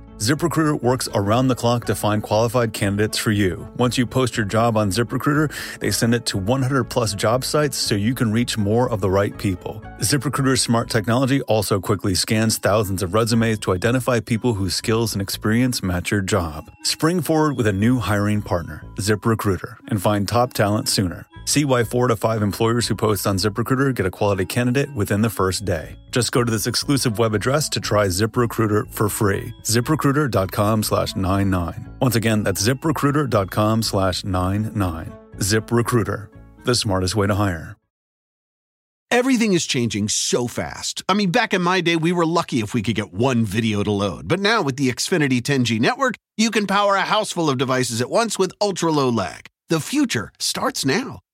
ZipRecruiter 0.21 0.79
works 0.83 1.09
around 1.15 1.47
the 1.47 1.55
clock 1.55 1.85
to 1.85 1.95
find 1.95 2.21
qualified 2.21 2.73
candidates 2.73 3.17
for 3.17 3.31
you. 3.31 3.67
Once 3.77 3.97
you 3.97 4.05
post 4.05 4.37
your 4.37 4.45
job 4.45 4.77
on 4.77 4.91
ZipRecruiter, 4.91 5.51
they 5.79 5.89
send 5.89 6.13
it 6.13 6.27
to 6.27 6.37
100 6.37 6.83
plus 6.83 7.15
job 7.15 7.43
sites 7.43 7.75
so 7.75 7.95
you 7.95 8.13
can 8.13 8.31
reach 8.31 8.55
more 8.55 8.87
of 8.87 9.01
the 9.01 9.09
right 9.09 9.35
people. 9.39 9.81
ZipRecruiter's 10.01 10.61
smart 10.61 10.91
technology 10.91 11.41
also 11.53 11.79
quickly 11.79 12.13
scans 12.13 12.59
thousands 12.59 13.01
of 13.01 13.15
resumes 13.15 13.57
to 13.61 13.73
identify 13.73 14.19
people 14.19 14.53
whose 14.53 14.75
skills 14.75 15.13
and 15.13 15.23
experience 15.23 15.81
match 15.81 16.11
your 16.11 16.21
job. 16.21 16.69
Spring 16.83 17.21
forward 17.21 17.57
with 17.57 17.65
a 17.65 17.73
new 17.73 17.97
hiring 17.97 18.43
partner, 18.43 18.85
ZipRecruiter, 18.97 19.77
and 19.87 19.99
find 20.03 20.27
top 20.27 20.53
talent 20.53 20.87
sooner. 20.87 21.25
See 21.45 21.65
why 21.65 21.83
four 21.83 22.07
to 22.07 22.15
five 22.15 22.41
employers 22.41 22.87
who 22.87 22.95
post 22.95 23.27
on 23.27 23.37
ZipRecruiter 23.37 23.93
get 23.93 24.05
a 24.05 24.11
quality 24.11 24.45
candidate 24.45 24.93
within 24.93 25.21
the 25.21 25.29
first 25.29 25.65
day. 25.65 25.97
Just 26.11 26.31
go 26.31 26.43
to 26.43 26.51
this 26.51 26.67
exclusive 26.67 27.19
web 27.19 27.33
address 27.33 27.69
to 27.69 27.79
try 27.79 28.07
ZipRecruiter 28.07 28.91
for 28.93 29.09
free. 29.09 29.53
ZipRecruiter.com 29.63 30.83
slash 30.83 31.15
99. 31.15 31.97
Once 31.99 32.15
again, 32.15 32.43
that's 32.43 32.65
ZipRecruiter.com 32.65 33.81
slash 33.83 34.23
99. 34.23 35.13
ZipRecruiter, 35.37 36.29
the 36.63 36.75
smartest 36.75 37.15
way 37.15 37.27
to 37.27 37.35
hire. 37.35 37.75
Everything 39.11 39.51
is 39.51 39.65
changing 39.65 40.07
so 40.07 40.47
fast. 40.47 41.03
I 41.09 41.15
mean, 41.15 41.31
back 41.31 41.53
in 41.53 41.61
my 41.61 41.81
day, 41.81 41.97
we 41.97 42.13
were 42.13 42.25
lucky 42.25 42.61
if 42.61 42.73
we 42.73 42.81
could 42.81 42.95
get 42.95 43.13
one 43.13 43.43
video 43.43 43.83
to 43.83 43.91
load. 43.91 44.29
But 44.29 44.39
now 44.39 44.61
with 44.61 44.77
the 44.77 44.89
Xfinity 44.89 45.41
10G 45.41 45.81
network, 45.81 46.15
you 46.37 46.49
can 46.49 46.65
power 46.65 46.95
a 46.95 47.01
house 47.01 47.29
full 47.29 47.49
of 47.49 47.57
devices 47.57 47.99
at 48.01 48.09
once 48.09 48.39
with 48.39 48.53
ultra 48.61 48.89
low 48.89 49.09
lag. 49.09 49.47
The 49.67 49.81
future 49.81 50.31
starts 50.39 50.85
now. 50.85 51.19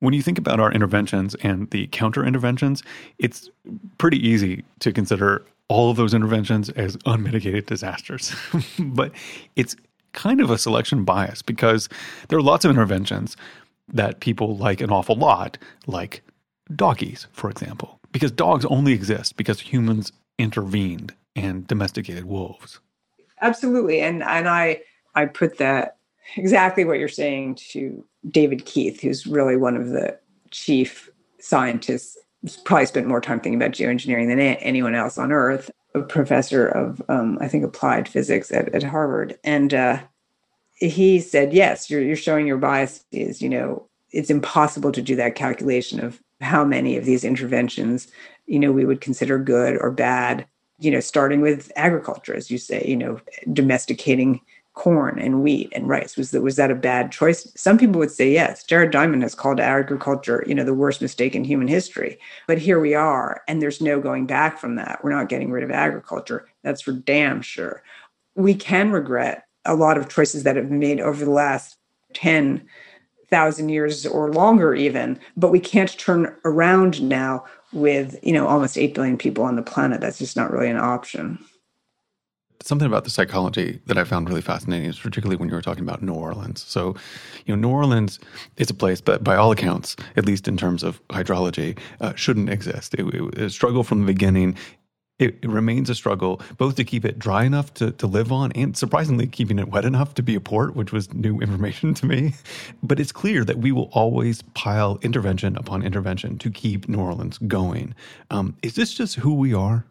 When 0.00 0.14
you 0.14 0.22
think 0.22 0.38
about 0.38 0.60
our 0.60 0.72
interventions 0.72 1.34
and 1.36 1.70
the 1.70 1.88
counter 1.88 2.24
interventions, 2.24 2.82
it's 3.18 3.50
pretty 3.98 4.26
easy 4.26 4.64
to 4.80 4.92
consider 4.92 5.44
all 5.68 5.90
of 5.90 5.96
those 5.96 6.14
interventions 6.14 6.70
as 6.70 6.96
unmitigated 7.06 7.66
disasters. 7.66 8.34
but 8.78 9.12
it's 9.56 9.76
kind 10.12 10.40
of 10.40 10.50
a 10.50 10.58
selection 10.58 11.04
bias 11.04 11.42
because 11.42 11.88
there 12.28 12.38
are 12.38 12.42
lots 12.42 12.64
of 12.64 12.70
interventions 12.70 13.36
that 13.88 14.20
people 14.20 14.56
like 14.56 14.80
an 14.80 14.90
awful 14.90 15.16
lot, 15.16 15.58
like 15.86 16.22
doggies, 16.74 17.26
for 17.32 17.50
example, 17.50 18.00
because 18.12 18.30
dogs 18.30 18.64
only 18.66 18.92
exist 18.92 19.36
because 19.36 19.60
humans 19.60 20.12
intervened 20.38 21.14
and 21.36 21.66
domesticated 21.66 22.24
wolves. 22.24 22.80
Absolutely. 23.40 24.00
And 24.00 24.22
and 24.22 24.48
I 24.48 24.80
I 25.14 25.26
put 25.26 25.58
that 25.58 25.97
exactly 26.36 26.84
what 26.84 26.98
you're 26.98 27.08
saying 27.08 27.56
to 27.70 28.04
David 28.30 28.64
Keith, 28.64 29.00
who's 29.00 29.26
really 29.26 29.56
one 29.56 29.76
of 29.76 29.88
the 29.88 30.18
chief 30.50 31.10
scientists, 31.40 32.16
probably 32.64 32.86
spent 32.86 33.06
more 33.06 33.20
time 33.20 33.40
thinking 33.40 33.60
about 33.60 33.72
geoengineering 33.72 34.28
than 34.28 34.38
anyone 34.40 34.94
else 34.94 35.18
on 35.18 35.32
Earth, 35.32 35.70
a 35.94 36.02
professor 36.02 36.66
of, 36.68 37.02
um, 37.08 37.38
I 37.40 37.48
think, 37.48 37.64
applied 37.64 38.08
physics 38.08 38.52
at, 38.52 38.74
at 38.74 38.82
Harvard. 38.82 39.38
And 39.44 39.74
uh, 39.74 40.00
he 40.74 41.20
said, 41.20 41.52
yes, 41.52 41.90
you're, 41.90 42.02
you're 42.02 42.16
showing 42.16 42.46
your 42.46 42.58
biases. 42.58 43.42
You 43.42 43.48
know, 43.48 43.88
it's 44.10 44.30
impossible 44.30 44.92
to 44.92 45.02
do 45.02 45.16
that 45.16 45.34
calculation 45.34 46.00
of 46.00 46.20
how 46.40 46.64
many 46.64 46.96
of 46.96 47.04
these 47.04 47.24
interventions, 47.24 48.08
you 48.46 48.58
know, 48.58 48.70
we 48.70 48.84
would 48.84 49.00
consider 49.00 49.38
good 49.38 49.76
or 49.80 49.90
bad, 49.90 50.46
you 50.78 50.90
know, 50.90 51.00
starting 51.00 51.40
with 51.40 51.72
agriculture, 51.74 52.34
as 52.34 52.50
you 52.50 52.58
say, 52.58 52.84
you 52.86 52.96
know, 52.96 53.20
domesticating 53.52 54.40
corn 54.78 55.18
and 55.18 55.42
wheat 55.42 55.72
and 55.74 55.88
rice. 55.88 56.16
Was 56.16 56.30
that 56.30 56.40
was 56.40 56.54
that 56.54 56.70
a 56.70 56.74
bad 56.76 57.10
choice? 57.10 57.52
Some 57.56 57.76
people 57.76 57.98
would 57.98 58.12
say 58.12 58.32
yes. 58.32 58.62
Jared 58.62 58.92
diamond 58.92 59.24
has 59.24 59.34
called 59.34 59.58
agriculture 59.58 60.44
you 60.46 60.54
know 60.54 60.64
the 60.64 60.72
worst 60.72 61.02
mistake 61.02 61.34
in 61.34 61.44
human 61.44 61.66
history. 61.66 62.18
But 62.46 62.58
here 62.58 62.78
we 62.78 62.94
are 62.94 63.42
and 63.48 63.60
there's 63.60 63.80
no 63.80 64.00
going 64.00 64.26
back 64.26 64.58
from 64.58 64.76
that. 64.76 65.02
We're 65.02 65.10
not 65.10 65.28
getting 65.28 65.50
rid 65.50 65.64
of 65.64 65.72
agriculture. 65.72 66.48
That's 66.62 66.80
for 66.80 66.92
damn 66.92 67.42
sure. 67.42 67.82
We 68.36 68.54
can 68.54 68.92
regret 68.92 69.44
a 69.64 69.74
lot 69.74 69.98
of 69.98 70.08
choices 70.08 70.44
that 70.44 70.54
have 70.54 70.68
been 70.68 70.78
made 70.78 71.00
over 71.00 71.24
the 71.24 71.30
last 71.32 71.76
10,000 72.14 73.68
years 73.68 74.06
or 74.06 74.32
longer 74.32 74.74
even 74.74 75.18
but 75.36 75.50
we 75.50 75.60
can't 75.60 75.98
turn 75.98 76.34
around 76.44 77.02
now 77.02 77.44
with 77.72 78.16
you 78.22 78.32
know 78.32 78.46
almost 78.46 78.78
8 78.78 78.94
billion 78.94 79.18
people 79.18 79.42
on 79.42 79.56
the 79.56 79.62
planet. 79.62 80.00
That's 80.00 80.18
just 80.18 80.36
not 80.36 80.52
really 80.52 80.70
an 80.70 80.78
option 80.78 81.44
something 82.62 82.86
about 82.86 83.04
the 83.04 83.10
psychology 83.10 83.80
that 83.86 83.98
I 83.98 84.04
found 84.04 84.28
really 84.28 84.40
fascinating 84.40 84.88
is 84.88 84.98
particularly 84.98 85.36
when 85.36 85.48
you 85.48 85.54
were 85.54 85.62
talking 85.62 85.84
about 85.84 86.02
New 86.02 86.14
Orleans. 86.14 86.64
So, 86.66 86.96
you 87.46 87.54
know, 87.54 87.68
New 87.68 87.74
Orleans 87.74 88.18
is 88.56 88.70
a 88.70 88.74
place 88.74 89.00
that, 89.02 89.22
by 89.22 89.36
all 89.36 89.52
accounts, 89.52 89.96
at 90.16 90.26
least 90.26 90.48
in 90.48 90.56
terms 90.56 90.82
of 90.82 91.06
hydrology, 91.08 91.78
uh, 92.00 92.14
shouldn't 92.14 92.50
exist. 92.50 92.94
It, 92.94 93.06
it, 93.14 93.38
a 93.38 93.50
struggle 93.50 93.84
from 93.84 94.00
the 94.00 94.06
beginning. 94.06 94.56
It, 95.18 95.36
it, 95.42 95.48
remains 95.48 95.90
a 95.90 95.96
struggle 95.96 96.40
both 96.58 96.76
to 96.76 96.84
keep 96.84 97.04
it 97.04 97.18
dry 97.18 97.42
enough 97.44 97.74
to, 97.74 97.90
to 97.90 98.06
live 98.06 98.30
on 98.30 98.52
and 98.52 98.76
surprisingly 98.76 99.26
keeping 99.26 99.58
it 99.58 99.68
wet 99.68 99.84
enough 99.84 100.14
to 100.14 100.22
be 100.22 100.36
a 100.36 100.40
port, 100.40 100.76
which 100.76 100.92
was 100.92 101.12
new 101.12 101.40
information 101.40 101.92
to 101.94 102.06
me. 102.06 102.34
But 102.84 103.00
it's 103.00 103.10
clear 103.10 103.44
that 103.44 103.58
we 103.58 103.72
will 103.72 103.90
always 103.92 104.42
pile 104.54 104.98
intervention 105.02 105.56
upon 105.56 105.82
intervention 105.82 106.38
to 106.38 106.50
keep 106.50 106.88
New 106.88 107.00
Orleans 107.00 107.38
going. 107.38 107.96
Um, 108.30 108.56
is 108.62 108.76
this 108.76 108.94
just 108.94 109.16
who 109.16 109.34
we 109.34 109.52
are? 109.52 109.84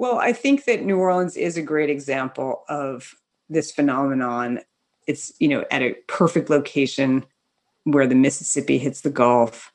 Well, 0.00 0.18
I 0.18 0.32
think 0.32 0.64
that 0.64 0.82
New 0.82 0.96
Orleans 0.96 1.36
is 1.36 1.58
a 1.58 1.62
great 1.62 1.90
example 1.90 2.64
of 2.70 3.14
this 3.50 3.70
phenomenon. 3.70 4.60
It's, 5.06 5.30
you 5.38 5.48
know, 5.48 5.66
at 5.70 5.82
a 5.82 5.92
perfect 6.06 6.48
location 6.48 7.26
where 7.84 8.06
the 8.06 8.14
Mississippi 8.14 8.78
hits 8.78 9.02
the 9.02 9.10
Gulf. 9.10 9.70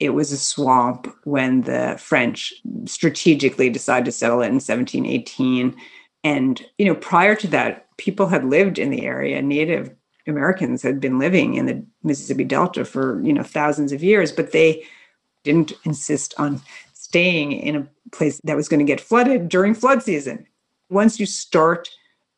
It 0.00 0.14
was 0.14 0.32
a 0.32 0.38
swamp 0.38 1.14
when 1.24 1.60
the 1.60 1.96
French 2.00 2.54
strategically 2.86 3.68
decided 3.68 4.06
to 4.06 4.12
settle 4.12 4.40
it 4.40 4.46
in 4.46 4.54
1718. 4.54 5.76
And, 6.24 6.64
you 6.78 6.86
know, 6.86 6.94
prior 6.94 7.34
to 7.34 7.48
that, 7.48 7.94
people 7.98 8.28
had 8.28 8.46
lived 8.46 8.78
in 8.78 8.88
the 8.88 9.04
area. 9.04 9.42
Native 9.42 9.94
Americans 10.26 10.80
had 10.80 11.00
been 11.00 11.18
living 11.18 11.52
in 11.52 11.66
the 11.66 11.84
Mississippi 12.02 12.44
Delta 12.44 12.86
for, 12.86 13.20
you 13.22 13.34
know, 13.34 13.42
thousands 13.42 13.92
of 13.92 14.02
years, 14.02 14.32
but 14.32 14.52
they 14.52 14.86
didn't 15.44 15.74
insist 15.84 16.32
on 16.38 16.62
staying 17.06 17.52
in 17.52 17.76
a 17.76 17.88
place 18.10 18.40
that 18.42 18.56
was 18.56 18.68
going 18.68 18.80
to 18.80 18.92
get 18.92 19.00
flooded 19.00 19.48
during 19.48 19.74
flood 19.74 20.02
season. 20.02 20.44
Once 20.90 21.20
you 21.20 21.26
start 21.26 21.88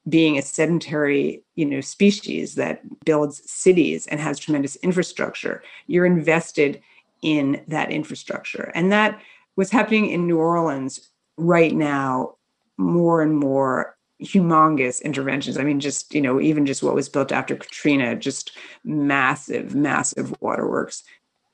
being 0.09 0.37
a 0.37 0.43
sedentary, 0.43 1.43
you 1.55 1.65
know, 1.65 1.81
species 1.81 2.55
that 2.55 2.83
builds 3.05 3.43
cities 3.51 4.07
and 4.09 4.21
has 4.21 4.39
tremendous 4.39 4.77
infrastructure, 4.77 5.63
you're 5.87 6.07
invested 6.07 6.81
in 7.23 7.63
that 7.69 7.91
infrastructure. 7.91 8.71
And 8.75 8.93
that 8.93 9.19
was 9.57 9.71
happening 9.71 10.11
in 10.11 10.27
New 10.27 10.39
Orleans 10.39 11.09
right 11.39 11.75
now 11.75 12.37
more 12.77 13.23
and 13.23 13.37
more 13.37 13.97
humongous 14.23 15.03
interventions. 15.03 15.57
I 15.57 15.65
mean, 15.65 15.81
just, 15.81 16.15
you 16.15 16.21
know, 16.21 16.41
even 16.41 16.67
just 16.67 16.83
what 16.83 16.95
was 16.95 17.09
built 17.09 17.33
after 17.33 17.57
Katrina, 17.57 18.17
just 18.17 18.53
massive, 18.85 19.75
massive 19.75 20.35
waterworks 20.41 21.05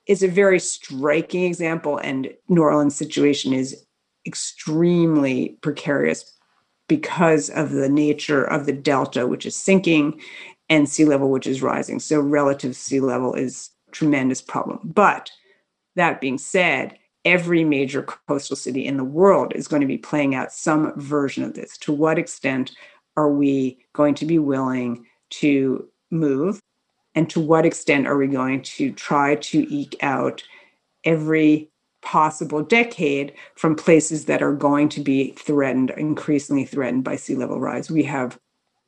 is 0.07 0.23
a 0.23 0.27
very 0.27 0.59
striking 0.59 1.43
example. 1.43 1.97
And 1.97 2.33
New 2.47 2.61
Orleans' 2.61 2.95
situation 2.95 3.53
is 3.53 3.85
extremely 4.25 5.57
precarious 5.61 6.31
because 6.87 7.49
of 7.49 7.71
the 7.71 7.89
nature 7.89 8.43
of 8.43 8.65
the 8.65 8.73
delta, 8.73 9.27
which 9.27 9.45
is 9.45 9.55
sinking, 9.55 10.19
and 10.69 10.89
sea 10.89 11.05
level, 11.05 11.29
which 11.29 11.47
is 11.47 11.61
rising. 11.61 11.99
So, 11.99 12.19
relative 12.19 12.75
sea 12.75 12.99
level 12.99 13.33
is 13.33 13.69
tremendous 13.91 14.41
problem. 14.41 14.79
But 14.83 15.31
that 15.95 16.21
being 16.21 16.37
said, 16.37 16.97
every 17.23 17.63
major 17.63 18.03
coastal 18.03 18.55
city 18.55 18.85
in 18.85 18.97
the 18.97 19.03
world 19.03 19.53
is 19.55 19.67
going 19.67 19.81
to 19.81 19.87
be 19.87 19.97
playing 19.97 20.35
out 20.35 20.51
some 20.51 20.99
version 20.99 21.43
of 21.43 21.53
this. 21.53 21.77
To 21.79 21.93
what 21.93 22.19
extent 22.19 22.71
are 23.17 23.31
we 23.31 23.79
going 23.93 24.15
to 24.15 24.25
be 24.25 24.39
willing 24.39 25.05
to 25.31 25.87
move 26.11 26.59
and 27.15 27.29
to 27.29 27.39
what 27.39 27.65
extent 27.65 28.07
are 28.07 28.17
we 28.17 28.27
going 28.27 28.61
to 28.61 28.91
try 28.91 29.35
to 29.35 29.73
eke 29.73 29.95
out 30.01 30.43
every 31.05 31.69
possible 32.01 32.61
decade 32.61 33.33
from 33.55 33.75
places 33.75 34.25
that 34.25 34.43
are 34.43 34.53
going 34.53 34.89
to 34.89 35.01
be 35.01 35.31
threatened, 35.31 35.91
increasingly 35.91 36.65
threatened 36.65 37.03
by 37.03 37.15
sea 37.15 37.35
level 37.35 37.59
rise? 37.59 37.89
We 37.89 38.03
have 38.03 38.37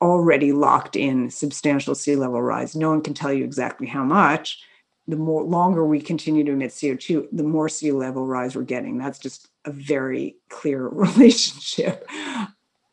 already 0.01 0.51
locked 0.51 0.95
in 0.95 1.29
substantial 1.31 1.95
sea 1.95 2.15
level 2.15 2.41
rise. 2.41 2.75
No 2.75 2.89
one 2.89 3.01
can 3.01 3.13
tell 3.13 3.33
you 3.33 3.43
exactly 3.43 3.87
how 3.87 4.03
much. 4.03 4.61
The 5.07 5.15
more 5.15 5.43
longer 5.43 5.85
we 5.85 6.01
continue 6.01 6.43
to 6.43 6.51
emit 6.51 6.71
CO2, 6.71 7.29
the 7.31 7.43
more 7.43 7.69
sea 7.69 7.93
level 7.93 8.27
rise 8.27 8.55
we're 8.55 8.63
getting. 8.63 8.97
That's 8.97 9.19
just 9.19 9.47
a 9.63 9.71
very 9.71 10.35
clear 10.49 10.87
relationship. 10.91 12.07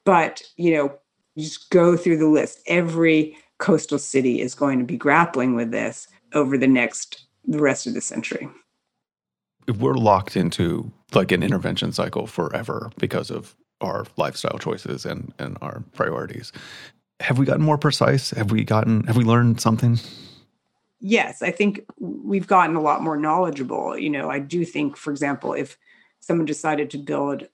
But, 0.05 0.42
you 0.57 0.75
know, 0.75 0.99
just 1.37 1.70
go 1.70 1.97
through 1.97 2.18
the 2.18 2.29
list. 2.29 2.61
Every 2.66 3.37
coastal 3.59 3.99
city 3.99 4.40
is 4.40 4.55
going 4.55 4.79
to 4.79 4.85
be 4.85 4.97
grappling 4.97 5.55
with 5.55 5.71
this 5.71 6.09
over 6.33 6.59
the 6.59 6.67
next 6.67 7.27
the 7.47 7.61
rest 7.61 7.87
of 7.87 7.95
the 7.95 8.01
century. 8.01 8.49
If 9.67 9.77
we're 9.77 9.95
locked 9.95 10.37
into 10.37 10.90
like 11.14 11.33
an 11.33 11.43
intervention 11.43 11.93
cycle 11.93 12.27
forever 12.27 12.90
because 12.99 13.31
of 13.31 13.55
our 13.81 14.07
lifestyle 14.17 14.59
choices 14.59 15.05
and 15.05 15.33
and 15.38 15.57
our 15.61 15.83
priorities. 15.93 16.53
Have 17.21 17.38
we 17.38 17.47
gotten 17.47 17.62
more 17.62 17.79
precise? 17.79 18.31
Have 18.31 18.51
we 18.51 18.64
gotten 18.64 19.05
have 19.05 19.17
we 19.17 19.25
learned 19.25 19.61
something? 19.61 19.99
Yes, 21.01 21.43
I 21.43 21.51
think 21.51 21.85
we've 21.99 22.47
gotten 22.47 22.77
a 22.77 22.81
lot 22.81 23.03
more 23.03 23.17
knowledgeable. 23.17 23.97
You 23.99 24.11
know, 24.11 24.31
I 24.31 24.38
do 24.38 24.64
think 24.64 24.97
for 24.97 25.11
example, 25.11 25.53
if 25.53 25.77
someone 26.21 26.47
decided 26.47 26.90
to 26.90 26.99
build 26.99 27.49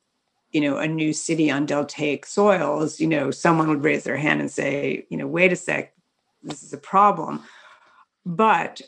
you 0.52 0.60
know, 0.60 0.78
a 0.78 0.86
new 0.86 1.12
city 1.12 1.50
on 1.50 1.66
deltaic 1.66 2.26
soils, 2.26 3.00
you 3.00 3.06
know, 3.06 3.30
someone 3.30 3.68
would 3.68 3.84
raise 3.84 4.04
their 4.04 4.16
hand 4.16 4.40
and 4.40 4.50
say, 4.50 5.06
you 5.08 5.16
know, 5.16 5.26
wait 5.26 5.52
a 5.52 5.56
sec, 5.56 5.94
this 6.42 6.62
is 6.62 6.72
a 6.72 6.78
problem. 6.78 7.42
But 8.26 8.82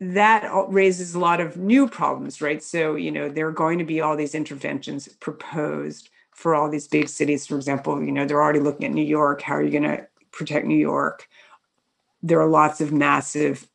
that 0.00 0.50
raises 0.68 1.14
a 1.14 1.18
lot 1.18 1.40
of 1.40 1.56
new 1.56 1.88
problems, 1.88 2.42
right? 2.42 2.62
So, 2.62 2.96
you 2.96 3.10
know, 3.10 3.28
there 3.28 3.46
are 3.48 3.52
going 3.52 3.78
to 3.78 3.84
be 3.84 4.00
all 4.00 4.16
these 4.16 4.34
interventions 4.34 5.08
proposed 5.08 6.10
for 6.32 6.54
all 6.54 6.68
these 6.68 6.88
big 6.88 7.08
cities. 7.08 7.46
For 7.46 7.56
example, 7.56 8.02
you 8.02 8.12
know, 8.12 8.26
they're 8.26 8.42
already 8.42 8.60
looking 8.60 8.86
at 8.86 8.92
New 8.92 9.04
York. 9.04 9.40
How 9.40 9.54
are 9.54 9.62
you 9.62 9.70
going 9.70 9.84
to 9.84 10.06
protect 10.32 10.66
New 10.66 10.76
York? 10.76 11.28
There 12.22 12.40
are 12.40 12.48
lots 12.48 12.80
of 12.80 12.92
massive 12.92 13.68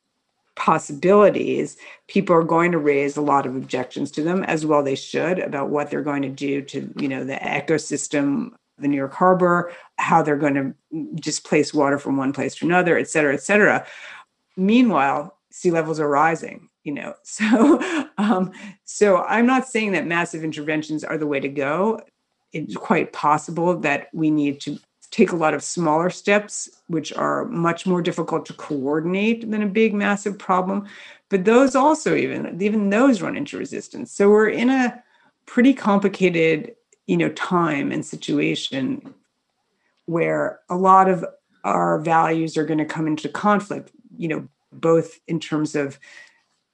possibilities, 0.59 1.77
people 2.07 2.35
are 2.35 2.43
going 2.43 2.71
to 2.71 2.77
raise 2.77 3.17
a 3.17 3.21
lot 3.21 3.47
of 3.47 3.55
objections 3.55 4.11
to 4.11 4.21
them, 4.21 4.43
as 4.43 4.65
well 4.65 4.83
they 4.83 4.95
should, 4.95 5.39
about 5.39 5.69
what 5.69 5.89
they're 5.89 6.03
going 6.03 6.21
to 6.21 6.29
do 6.29 6.61
to, 6.61 6.93
you 6.97 7.07
know, 7.07 7.23
the 7.23 7.35
ecosystem, 7.35 8.51
the 8.77 8.87
New 8.87 8.97
York 8.97 9.13
Harbor, 9.13 9.71
how 9.97 10.21
they're 10.21 10.37
going 10.37 10.53
to 10.53 11.15
displace 11.15 11.73
water 11.73 11.97
from 11.97 12.17
one 12.17 12.33
place 12.33 12.55
to 12.55 12.65
another, 12.65 12.97
et 12.97 13.07
cetera, 13.07 13.33
et 13.33 13.41
cetera. 13.41 13.87
Meanwhile, 14.57 15.35
sea 15.49 15.71
levels 15.71 15.99
are 15.99 16.09
rising 16.09 16.69
you 16.83 16.93
know 16.93 17.13
so 17.23 17.81
um, 18.17 18.51
so 18.85 19.17
i'm 19.23 19.45
not 19.45 19.67
saying 19.67 19.91
that 19.91 20.05
massive 20.07 20.43
interventions 20.43 21.03
are 21.03 21.17
the 21.17 21.27
way 21.27 21.39
to 21.39 21.49
go 21.49 21.99
it's 22.53 22.75
quite 22.75 23.11
possible 23.13 23.77
that 23.79 24.07
we 24.13 24.29
need 24.31 24.59
to 24.61 24.79
take 25.11 25.31
a 25.31 25.35
lot 25.35 25.53
of 25.53 25.63
smaller 25.63 26.09
steps, 26.09 26.69
which 26.87 27.11
are 27.13 27.45
much 27.45 27.85
more 27.85 28.01
difficult 28.01 28.45
to 28.45 28.53
coordinate 28.53 29.49
than 29.49 29.63
a 29.63 29.67
big, 29.67 29.93
massive 29.93 30.37
problem. 30.37 30.87
But 31.29 31.45
those 31.45 31.75
also, 31.75 32.15
even 32.15 32.61
even 32.61 32.89
those 32.89 33.21
run 33.21 33.37
into 33.37 33.57
resistance. 33.57 34.11
So 34.11 34.29
we're 34.29 34.49
in 34.49 34.69
a 34.69 35.03
pretty 35.45 35.73
complicated, 35.73 36.75
you 37.07 37.17
know, 37.17 37.29
time 37.29 37.91
and 37.91 38.05
situation 38.05 39.13
where 40.05 40.59
a 40.69 40.75
lot 40.75 41.09
of 41.09 41.25
our 41.63 41.99
values 41.99 42.57
are 42.57 42.65
going 42.65 42.79
to 42.79 42.85
come 42.85 43.07
into 43.07 43.29
conflict. 43.29 43.91
You 44.17 44.27
know, 44.27 44.47
both 44.71 45.19
in 45.27 45.39
terms 45.39 45.75
of 45.75 45.99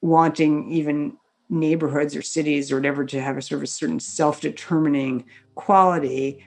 wanting 0.02 0.71
even 0.71 1.17
neighborhoods 1.50 2.15
or 2.15 2.21
cities 2.21 2.71
or 2.71 2.76
whatever 2.76 3.06
to 3.06 3.21
have 3.21 3.38
a 3.38 3.41
sort 3.41 3.60
of 3.60 3.63
a 3.63 3.67
certain 3.67 4.00
self-determining 4.00 5.24
quality 5.54 6.43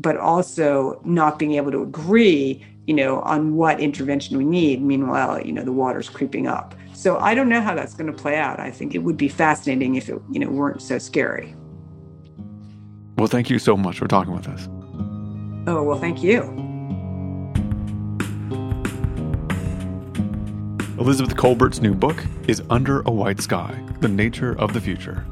but 0.00 0.16
also 0.16 1.00
not 1.04 1.38
being 1.38 1.54
able 1.54 1.70
to 1.70 1.82
agree 1.82 2.64
you 2.86 2.94
know 2.94 3.20
on 3.20 3.54
what 3.54 3.78
intervention 3.80 4.36
we 4.36 4.44
need. 4.44 4.82
Meanwhile 4.82 5.46
you 5.46 5.52
know 5.52 5.62
the 5.62 5.72
water's 5.72 6.08
creeping 6.08 6.46
up. 6.46 6.74
So 6.94 7.18
i 7.18 7.34
don't 7.34 7.48
know 7.48 7.60
how 7.60 7.74
that's 7.74 7.94
going 7.94 8.12
to 8.12 8.22
play 8.22 8.36
out. 8.36 8.58
I 8.58 8.70
think 8.70 8.94
it 8.94 8.98
would 8.98 9.16
be 9.16 9.28
fascinating 9.28 9.94
if 9.94 10.08
it 10.08 10.20
you 10.30 10.40
know 10.40 10.50
weren't 10.50 10.82
so 10.82 10.98
scary. 10.98 11.54
Well 13.16 13.28
thank 13.28 13.50
you 13.50 13.58
so 13.58 13.76
much 13.76 13.98
for 13.98 14.08
talking 14.08 14.34
with 14.34 14.48
us. 14.48 14.68
Oh 15.66 15.82
well 15.82 15.98
thank 15.98 16.22
you. 16.22 16.42
Elizabeth 20.98 21.34
Kolbert's 21.34 21.80
new 21.80 21.94
book 21.94 22.22
is 22.46 22.62
under 22.68 23.00
a 23.02 23.10
white 23.10 23.40
sky 23.40 23.78
the 24.00 24.08
nature 24.08 24.58
of 24.58 24.72
the 24.72 24.80
future 24.80 25.24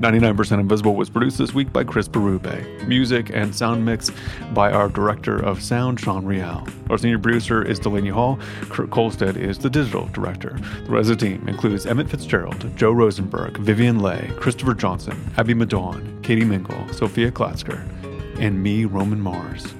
99% 0.00 0.60
Invisible 0.60 0.94
was 0.94 1.08
produced 1.08 1.38
this 1.38 1.54
week 1.54 1.72
by 1.72 1.82
Chris 1.82 2.06
Berube. 2.06 2.86
Music 2.86 3.30
and 3.32 3.54
sound 3.54 3.82
mix 3.82 4.10
by 4.52 4.70
our 4.70 4.90
director 4.90 5.38
of 5.38 5.62
sound, 5.62 5.98
Sean 5.98 6.26
Real. 6.26 6.68
Our 6.90 6.98
senior 6.98 7.18
producer 7.18 7.62
is 7.62 7.78
Delaney 7.78 8.10
Hall. 8.10 8.38
Kurt 8.68 8.90
Kohlstedt 8.90 9.36
is 9.36 9.58
the 9.58 9.70
digital 9.70 10.06
director. 10.08 10.58
The 10.84 10.90
rest 10.90 11.10
of 11.10 11.18
the 11.18 11.26
team 11.26 11.48
includes 11.48 11.86
Emmett 11.86 12.10
Fitzgerald, 12.10 12.76
Joe 12.76 12.92
Rosenberg, 12.92 13.56
Vivian 13.56 14.02
Le, 14.02 14.18
Christopher 14.34 14.74
Johnson, 14.74 15.18
Abby 15.38 15.54
Madan, 15.54 16.20
Katie 16.22 16.44
Mingle, 16.44 16.92
Sofia 16.92 17.30
Klatzker, 17.30 17.82
and 18.38 18.62
me, 18.62 18.84
Roman 18.84 19.20
Mars. 19.20 19.74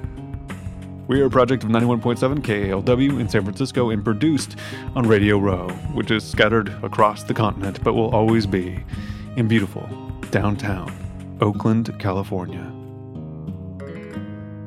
We 1.08 1.20
are 1.20 1.26
a 1.26 1.30
project 1.30 1.62
of 1.62 1.68
91.7 1.68 2.38
KALW 2.38 3.20
in 3.20 3.28
San 3.28 3.44
Francisco 3.44 3.90
and 3.90 4.02
produced 4.02 4.56
on 4.96 5.06
Radio 5.06 5.36
Row, 5.38 5.68
which 5.92 6.10
is 6.10 6.24
scattered 6.24 6.70
across 6.82 7.22
the 7.22 7.34
continent 7.34 7.84
but 7.84 7.92
will 7.92 8.14
always 8.14 8.46
be 8.46 8.82
in 9.36 9.46
beautiful 9.46 10.05
downtown 10.30 10.92
Oakland, 11.40 11.98
California. 11.98 12.72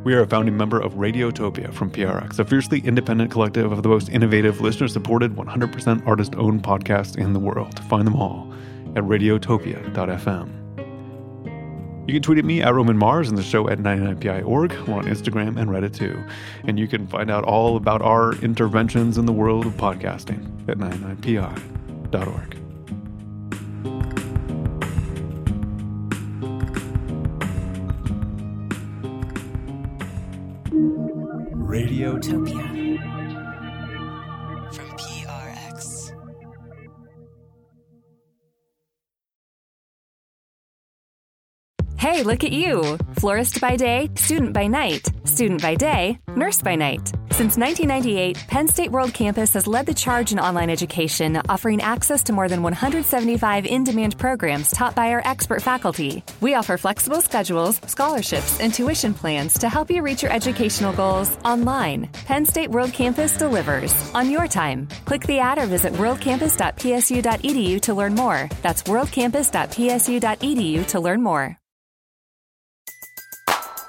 We 0.04 0.14
are 0.14 0.22
a 0.22 0.28
founding 0.28 0.56
member 0.56 0.80
of 0.80 0.94
Radiotopia 0.94 1.74
from 1.74 1.92
PRX, 1.92 2.40
a 2.40 2.46
fiercely 2.46 2.80
independent 2.80 3.32
collective 3.32 3.72
of 3.72 3.84
the 3.84 3.90
most 3.90 4.10
innovative, 4.10 4.62
listener 4.62 4.88
supported, 4.88 5.36
100% 5.36 6.08
artist 6.08 6.36
owned 6.36 6.64
podcasts 6.64 7.18
in 7.18 7.34
the 7.34 7.40
world. 7.40 7.78
Find 7.86 8.08
them 8.08 8.16
all 8.16 8.54
at 8.96 9.04
radiotopia.fm. 9.04 10.60
You 12.08 12.14
can 12.14 12.24
tweet 12.24 12.40
at 12.40 12.46
me 12.46 12.64
at 12.64 12.74
Roman 12.74 12.98
Mars 12.98 13.30
and 13.30 13.38
the 13.38 13.44
show 13.44 13.70
at 13.70 13.78
99pi.org. 13.78 14.72
We're 14.88 14.96
on 14.96 15.06
Instagram 15.06 15.60
and 15.60 15.70
Reddit 15.70 15.94
too. 15.94 16.24
And 16.64 16.80
you 16.80 16.88
can 16.88 17.06
find 17.06 17.30
out 17.30 17.44
all 17.44 17.76
about 17.76 18.02
our 18.02 18.34
interventions 18.38 19.20
in 19.20 19.28
the 19.28 19.34
world 19.34 19.68
of 19.68 19.74
podcasting 19.74 20.68
at 20.68 20.80
99pi.org. 20.80 22.69
Radiotopia 32.00 32.64
from 34.74 34.86
PRX. 34.98 36.14
Hey, 41.98 42.24
look 42.24 42.46
at 42.46 42.54
you! 42.54 42.98
Florist 43.18 43.60
by 43.60 43.76
day, 43.76 44.10
student 44.16 44.54
by 44.54 44.68
night, 44.68 45.10
student 45.26 45.62
by 45.62 45.76
day, 45.76 46.18
nurse 46.38 46.62
by 46.62 46.76
night. 46.76 47.12
Since 47.40 47.56
1998, 47.56 48.48
Penn 48.50 48.68
State 48.68 48.92
World 48.92 49.14
Campus 49.14 49.54
has 49.54 49.66
led 49.66 49.86
the 49.86 49.94
charge 49.94 50.34
in 50.34 50.40
online 50.40 50.70
education, 50.70 51.42
offering 51.48 51.82
access 51.82 52.22
to 52.24 52.34
more 52.34 52.50
than 52.50 52.62
175 52.62 53.66
in 53.66 53.86
demand 53.86 54.18
programs 54.18 54.72
taught 54.72 54.94
by 54.94 55.14
our 55.14 55.22
expert 55.24 55.62
faculty. 55.62 56.22
We 56.42 56.56
offer 56.56 56.76
flexible 56.76 57.22
schedules, 57.22 57.80
scholarships, 57.88 58.60
and 58.60 58.74
tuition 58.74 59.14
plans 59.14 59.58
to 59.60 59.70
help 59.70 59.90
you 59.90 60.02
reach 60.02 60.22
your 60.22 60.34
educational 60.34 60.92
goals 60.92 61.38
online. 61.46 62.10
Penn 62.26 62.46
State 62.46 62.72
World 62.72 62.92
Campus 62.92 63.38
delivers 63.38 63.94
on 64.14 64.30
your 64.30 64.46
time. 64.46 64.90
Click 65.06 65.26
the 65.26 65.40
ad 65.40 65.60
or 65.60 65.66
visit 65.66 65.94
worldcampus.psu.edu 65.94 67.80
to 67.80 67.94
learn 67.94 68.16
more. 68.16 68.50
That's 68.62 68.84
worldcampus.psu.edu 68.84 70.88
to 70.88 71.00
learn 71.00 71.24
more. 71.24 71.59